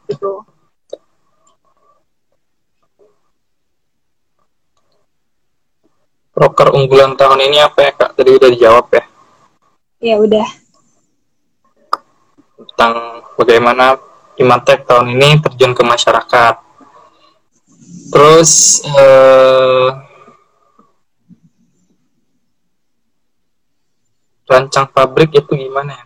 [0.10, 0.43] gitu
[6.34, 8.18] Proker unggulan tahun ini apa ya kak?
[8.18, 9.04] Tadi udah dijawab ya?
[10.01, 10.49] Ya udah.
[12.58, 14.01] Tentang bagaimana
[14.34, 16.56] Imatek tahun ini terjun ke masyarakat.
[18.14, 18.52] Terus
[18.86, 19.88] eh,
[24.50, 26.06] rancang pabrik itu gimana ya?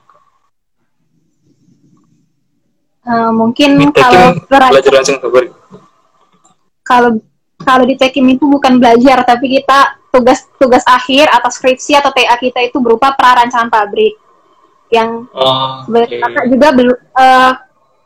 [3.07, 5.51] Eh, mungkin kalau belajar rancang pabrik.
[6.83, 7.19] kalau
[7.63, 12.35] kalau di Tekim itu bukan belajar tapi kita tugas tugas akhir atau skripsi atau TA
[12.39, 14.15] kita itu berupa prarancangan pabrik
[14.91, 17.51] yang Oh, kakak juga belum eh,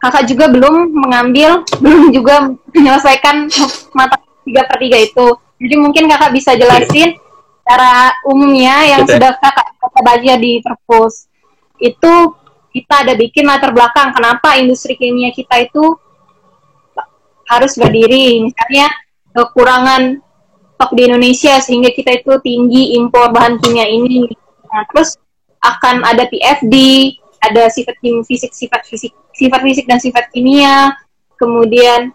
[0.02, 3.48] kakak juga belum mengambil belum juga menyelesaikan
[3.94, 5.28] mata tiga per tiga itu.
[5.62, 7.14] Jadi mungkin kakak bisa jelasin
[7.62, 11.30] cara umumnya yang sudah kakak kakak baca di perpus.
[11.78, 12.36] Itu
[12.74, 15.96] kita ada bikin latar belakang kenapa industri kimia kita itu
[17.46, 18.42] harus berdiri.
[18.48, 18.90] Misalnya
[19.38, 20.18] kekurangan
[20.76, 24.26] stok di Indonesia sehingga kita itu tinggi impor bahan kimia ini.
[24.72, 25.20] Nah, terus
[25.62, 26.76] akan ada PFD
[27.42, 30.94] ada sifat kim fisik sifat fisik sifat fisik dan sifat kimia.
[31.42, 32.14] Kemudian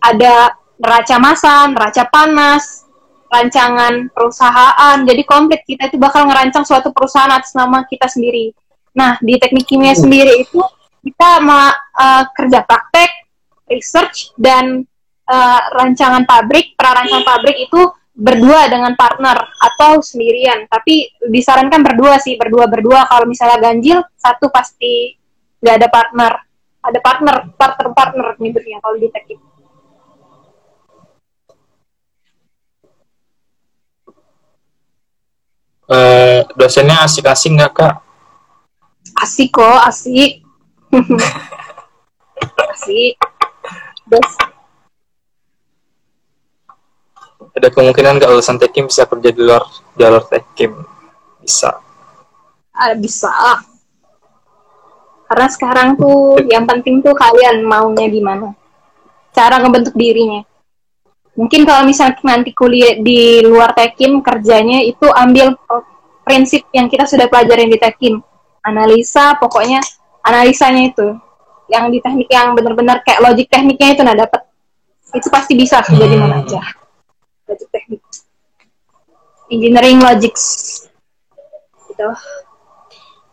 [0.00, 2.88] ada neraca massa neraca panas
[3.28, 4.96] rancangan perusahaan.
[5.04, 8.56] Jadi komplit kita itu bakal ngerancang suatu perusahaan atas nama kita sendiri.
[8.96, 10.64] Nah di teknik kimia sendiri itu
[11.04, 13.10] kita ma- eh, kerja praktek
[13.68, 14.82] research dan
[15.28, 17.80] eh, rancangan pabrik prarancangan pabrik itu
[18.18, 20.66] berdua dengan partner atau sendirian.
[20.66, 20.94] Tapi
[21.30, 23.06] disarankan berdua sih berdua berdua.
[23.06, 25.14] Kalau misalnya ganjil satu pasti
[25.62, 26.32] nggak ada partner.
[26.78, 29.38] Ada partner partner partner nyebutnya kalau di teknik
[35.88, 37.94] Eh, dosennya asik-asik nggak kak?
[39.24, 40.44] asik kok asik.
[42.70, 43.18] Asik.
[44.06, 44.30] Terus
[47.58, 49.66] Ada kemungkinan nggak lulusan Tekim bisa kerja di luar
[49.98, 50.78] jalur Tekim?
[51.42, 51.74] Bisa.
[52.70, 53.34] ah, bisa.
[55.26, 58.54] Karena sekarang tuh yang penting tuh kalian maunya gimana
[59.34, 60.46] cara ngebentuk dirinya.
[61.34, 65.58] Mungkin kalau misalnya nanti kuliah di luar tekim kerjanya itu ambil
[66.22, 68.22] prinsip yang kita sudah pelajarin di tekim
[68.62, 69.82] analisa pokoknya
[70.22, 71.08] analisanya itu.
[71.66, 74.46] Yang di teknik yang benar-benar kayak logik tekniknya itu nah dapat
[75.10, 76.77] itu pasti bisa kerja di mana aja
[77.48, 78.02] logik teknik
[79.48, 80.44] engineering logics.
[81.88, 82.08] Gitu.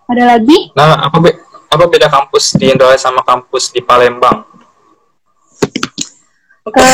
[0.08, 0.72] Ada lagi?
[0.74, 4.56] Nah, apa be- apa beda kampus di Indonesia sama kampus di Palembang?
[6.66, 6.90] ke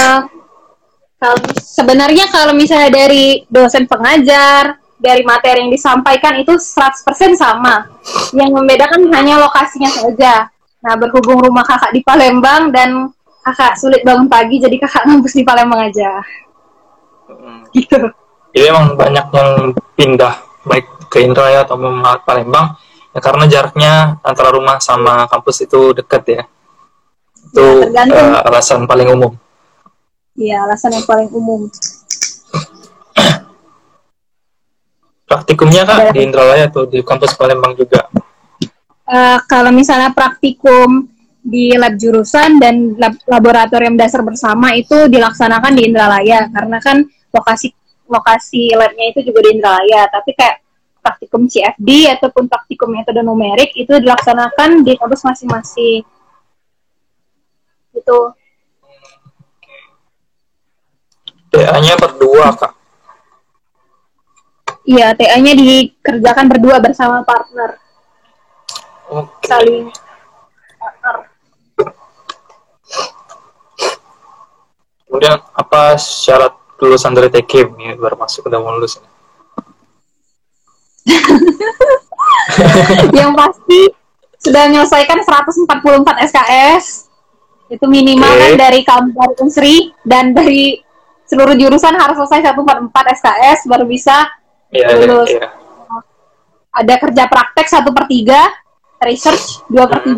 [1.16, 7.88] kalau sebenarnya kalau misalnya dari dosen pengajar dari materi yang disampaikan itu 100% sama.
[8.36, 10.50] Yang membedakan hanya lokasinya saja.
[10.82, 13.10] Nah berhubung rumah kakak di Palembang dan
[13.42, 16.22] kakak sulit bangun pagi jadi kakak ngampus di Palembang aja.
[17.72, 18.12] Gitu
[18.52, 19.50] Jadi emang banyak yang
[19.96, 20.36] pindah
[20.68, 22.76] baik ke Indralaya atau memang Palembang
[23.12, 26.44] ya karena jaraknya antara rumah sama kampus itu dekat ya.
[27.52, 29.36] Itu Ya, eh, alasan paling umum.
[30.36, 31.68] Iya alasan yang paling umum
[35.28, 36.12] Praktikumnya kak Ada.
[36.16, 38.08] di Indralaya atau di kampus Palembang juga?
[39.12, 41.08] Eh, kalau misalnya praktikum
[41.42, 47.72] di lab jurusan dan lab laboratorium dasar bersama itu dilaksanakan di Indralaya karena kan lokasi
[48.12, 50.60] lokasi labnya itu juga di Indralaya tapi kayak
[51.02, 56.06] praktikum CFD ataupun praktikum metode numerik itu dilaksanakan di kampus masing-masing
[57.92, 58.20] itu
[61.52, 62.74] TA-nya berdua kak.
[64.88, 67.80] iya TA-nya dikerjakan berdua bersama partner
[69.12, 69.48] Oke.
[69.48, 69.92] saling
[70.80, 71.32] partner
[75.12, 78.98] Kemudian apa syarat lulusan dari TKIM ya baru masuk udah mau lulus?
[83.18, 83.90] yang pasti
[84.42, 86.86] sudah menyelesaikan 144 SKS
[87.72, 88.42] itu minimal Oke.
[88.42, 90.82] kan dari kampus Unsri dan dari
[91.24, 94.28] seluruh jurusan harus selesai 144 SKS baru bisa
[94.72, 95.28] Iya, iya, Lulus.
[95.28, 95.52] iya.
[96.72, 100.16] ada kerja praktek 1 per 3 research 2 per 3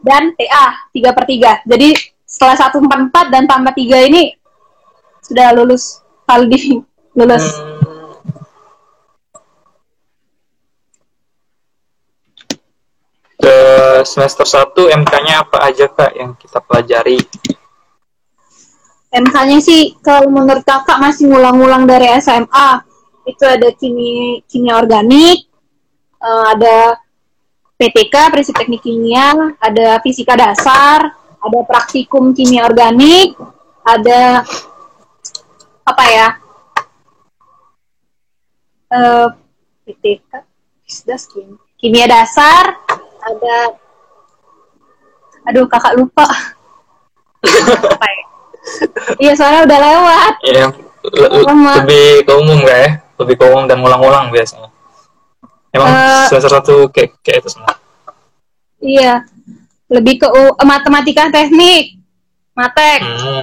[0.00, 1.88] dan TA 3 per 3 jadi
[2.24, 4.32] setelah 144 dan tambah 3 ini
[5.32, 6.84] sudah lulus kalau di
[7.16, 7.72] lulus Hmm,
[13.42, 13.56] ke
[14.06, 17.18] semester 1 MK-nya apa aja kak yang kita pelajari?
[19.12, 22.86] MK-nya sih kalau menurut kakak masih ngulang-ngulang dari SMA.
[23.26, 25.50] Itu ada kimia, kimia organik,
[26.22, 27.02] eh, ada
[27.76, 31.10] PTK, prinsip teknik kimia, ada fisika dasar,
[31.42, 33.34] ada praktikum kimia organik,
[33.82, 34.46] ada
[35.82, 36.28] apa ya?
[38.92, 39.26] Eh,
[39.82, 40.30] PTK,
[41.02, 41.56] das kimia.
[41.74, 42.76] kimia dasar,
[43.18, 43.56] ada
[45.42, 46.22] aduh kakak lupa
[47.96, 48.24] apa ya?
[49.18, 50.34] Iya soalnya udah lewat.
[50.46, 50.66] Ya,
[51.02, 51.72] le- le- Sama.
[51.82, 52.90] lebih ke umum gak ya?
[53.18, 54.70] Lebih ke umum dan ngulang-ngulang biasanya.
[55.72, 57.74] Emang Eh, semester satu kayak kayak itu semua.
[58.78, 59.24] Iya.
[59.90, 61.98] Lebih ke U- matematika teknik.
[62.52, 63.00] Matek.
[63.02, 63.42] Hmm.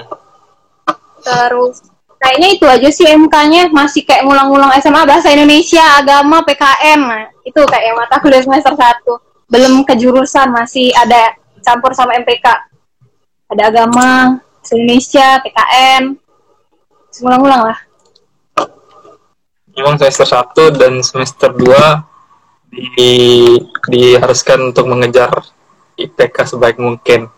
[1.19, 1.83] Terus
[2.19, 6.99] kayaknya itu aja sih MK-nya masih kayak ngulang-ngulang SMA bahasa Indonesia, agama, PKN.
[6.99, 9.49] Nah, itu kayak mata kuliah semester 1.
[9.49, 12.45] Belum ke jurusan, masih ada campur sama MPK.
[13.49, 16.03] Ada agama, bahasa Indonesia, PKN.
[17.09, 17.79] Terus Ngulang-ngulang lah.
[19.73, 22.03] Emang semester 1 dan semester 2
[22.69, 23.13] di
[23.89, 25.31] diharuskan untuk mengejar
[25.97, 27.31] IPK sebaik mungkin.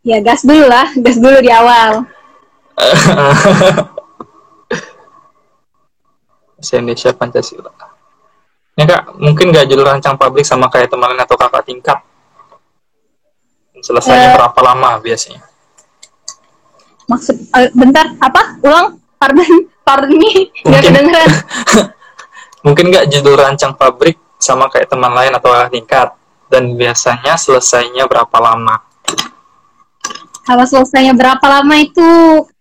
[0.00, 2.08] Ya gas dulu lah, gas dulu di awal.
[6.56, 7.72] Bahasa Indonesia Pancasila.
[8.76, 11.98] Ya kak, mungkin nggak judul rancang publik sama kayak teman atau kakak tingkat.
[13.80, 14.36] Selesainya Eh.
[14.36, 15.40] berapa lama biasanya?
[17.08, 18.60] Maksud, eh, bentar, apa?
[18.60, 19.00] Ulang?
[19.16, 19.44] Pardon,
[19.88, 20.92] pardon nih, nggak Mungkin.
[20.92, 21.30] kedengeran.
[22.64, 26.08] Mungkin nggak judul rancang pabrik sama kayak teman lain atau kakak tingkat.
[26.50, 28.82] Dan biasanya selesainya berapa lama?
[30.42, 32.08] Kalau selesainya berapa lama itu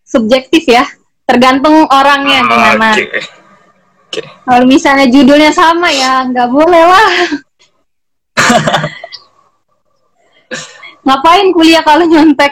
[0.10, 0.82] subjektif ya,
[1.30, 2.98] tergantung orangnya gimana.
[2.98, 3.22] Oke.
[4.10, 4.26] Oke.
[4.26, 7.10] Kalau misalnya judulnya sama ya nggak boleh lah.
[11.06, 12.50] Ngapain kuliah kalau nyontek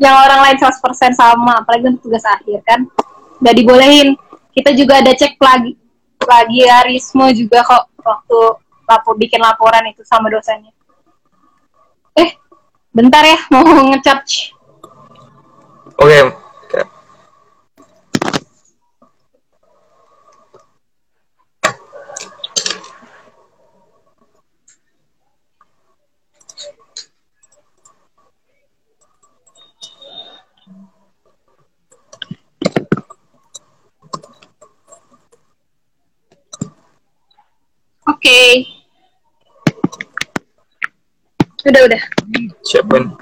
[0.00, 0.80] yang orang lain 100%
[1.12, 2.88] sama, apalagi untuk tugas akhir kan?
[3.44, 4.16] Nggak dibolehin.
[4.56, 5.76] Kita juga ada cek plagi
[6.16, 8.38] plagiarisme juga kok waktu
[8.88, 10.72] lapor bikin laporan itu sama dosennya.
[12.16, 12.32] Eh,
[12.96, 14.56] bentar ya mau ngecharge.
[16.00, 16.16] Oke.
[16.32, 16.43] Oke.
[38.24, 38.64] Oke.
[41.68, 42.02] Udah udah.
[42.64, 43.12] Siapin.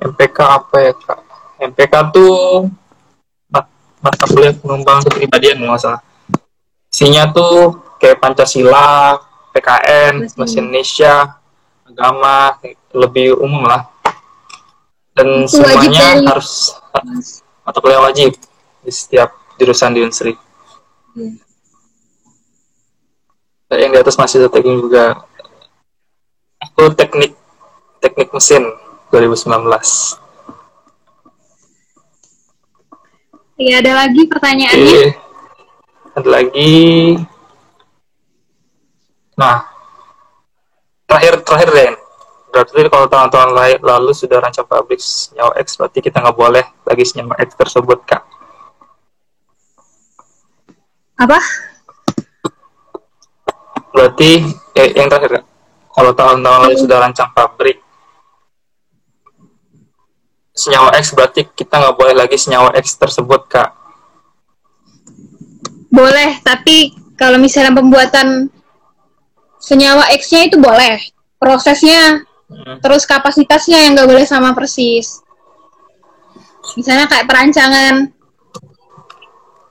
[0.00, 1.20] MPK apa ya kak?
[1.60, 2.64] MPK tuh
[3.52, 3.68] mat-
[4.00, 6.00] mata kuliah pengembangan kepribadian nggak salah.
[6.88, 9.20] Isinya tuh kayak Pancasila,
[9.52, 11.14] PKN, Bahasa bahasa Indonesia,
[11.84, 12.56] agama,
[12.88, 13.84] lebih umum lah.
[15.12, 16.72] Dan Itu wajib semuanya dari- harus
[17.60, 18.32] mata kuliah wajib
[18.80, 19.28] di setiap
[19.60, 20.32] jurusan di Unsri.
[21.12, 21.43] Hmm.
[23.78, 25.24] Yang di atas masih teknik juga.
[26.62, 27.34] Aku teknik
[28.00, 28.62] teknik mesin
[29.12, 29.64] 2019.
[33.54, 34.82] Iya, ada lagi pertanyaannya?
[34.82, 35.04] Oke.
[36.14, 36.74] Ada lagi.
[39.38, 39.66] Nah,
[41.06, 41.94] terakhir terakhir Den.
[42.54, 43.50] Berarti kalau tahun-tahun
[43.82, 48.22] lalu sudah rancang pabrik senyawa X, berarti kita nggak boleh lagi senyawa X tersebut, Kak.
[51.18, 51.38] Apa?
[53.94, 54.42] Berarti
[54.74, 55.44] eh, yang terakhir, Kak.
[55.94, 57.78] Kalau tahun-tahun lalu sudah rancang pabrik
[60.50, 63.70] senyawa X, berarti kita nggak boleh lagi senyawa X tersebut, Kak.
[65.94, 68.50] Boleh, tapi kalau misalnya pembuatan
[69.62, 70.98] senyawa X-nya itu boleh.
[71.38, 72.76] Prosesnya, Hmm.
[72.78, 75.24] terus kapasitasnya yang nggak boleh sama persis.
[76.76, 78.12] Misalnya kayak perancangan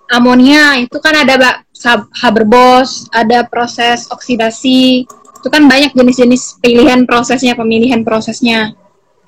[0.09, 1.55] amonia, itu kan ada Mbak,
[1.85, 8.71] Haber-Bosch, ada proses oksidasi, itu kan banyak jenis-jenis pilihan prosesnya, pemilihan prosesnya.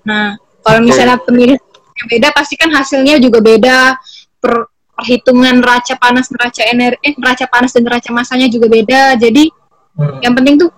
[0.08, 1.60] Nah, kalau misalnya pemilihan
[1.96, 4.00] yang beda, pasti kan hasilnya juga beda.
[4.40, 9.20] Per- perhitungan neraca panas, neraca energi, eh, neraca panas dan neraca masanya juga beda.
[9.20, 9.52] Jadi
[9.96, 10.24] Hmm.
[10.24, 10.72] yang penting tuh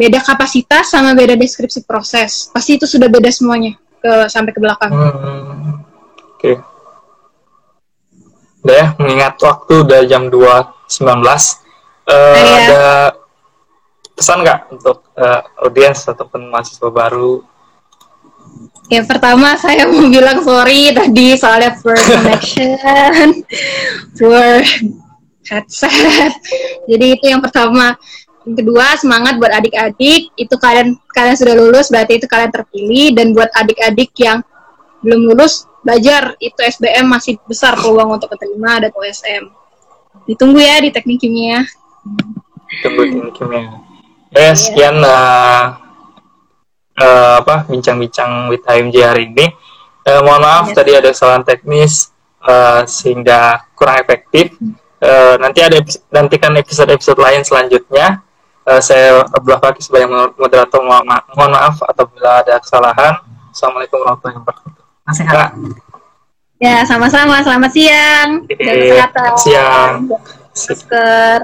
[0.00, 2.48] beda kapasitas sama beda deskripsi proses.
[2.48, 4.92] Pasti itu sudah beda semuanya ke sampai ke belakang.
[4.92, 5.84] Hmm.
[6.36, 6.60] Oke.
[8.64, 10.83] Udah ya, mengingat waktu udah jam 2.19.
[12.04, 12.54] Eh Iya.
[12.60, 12.84] Ada
[14.14, 17.42] pesan nggak untuk eh, audiens ataupun mahasiswa baru?
[18.92, 23.42] Yang pertama saya mau bilang sorry tadi soalnya poor connection,
[24.20, 24.60] poor
[25.48, 26.32] headset.
[26.84, 27.96] Jadi itu yang pertama.
[28.44, 30.28] Yang kedua semangat buat adik-adik.
[30.36, 34.44] Itu kalian kalian sudah lulus berarti itu kalian terpilih dan buat adik-adik yang
[35.00, 39.63] belum lulus belajar itu SBM masih besar peluang untuk keterima dan USM.
[40.24, 41.60] Ditunggu ya di teknik kimia.
[42.80, 43.80] Tunggu ini kimia.
[44.32, 45.64] Ya, sekian eh,
[46.98, 49.46] eh, apa bincang-bincang with HMJ hari ini.
[50.04, 50.76] Eh, mohon maaf Yes.
[50.76, 54.52] tadi ada kesalahan teknis eh, sehingga kurang efektif.
[54.98, 55.78] Eh, nanti ada
[56.10, 58.24] nantikan episode-episode lain selanjutnya.
[58.64, 63.20] Eh, saya Abdullah Fakih sebagai moderator mohon ma- mohon maaf apabila ada kesalahan.
[63.52, 64.82] Assalamualaikum warahmatullahi wabarakatuh.
[65.28, 65.50] Kak.
[66.64, 67.44] Ya, sama-sama.
[67.44, 68.48] Selamat siang.
[68.48, 69.30] Jaga Oke, kesehatan.
[69.36, 69.92] siang.
[70.56, 71.38] Masker.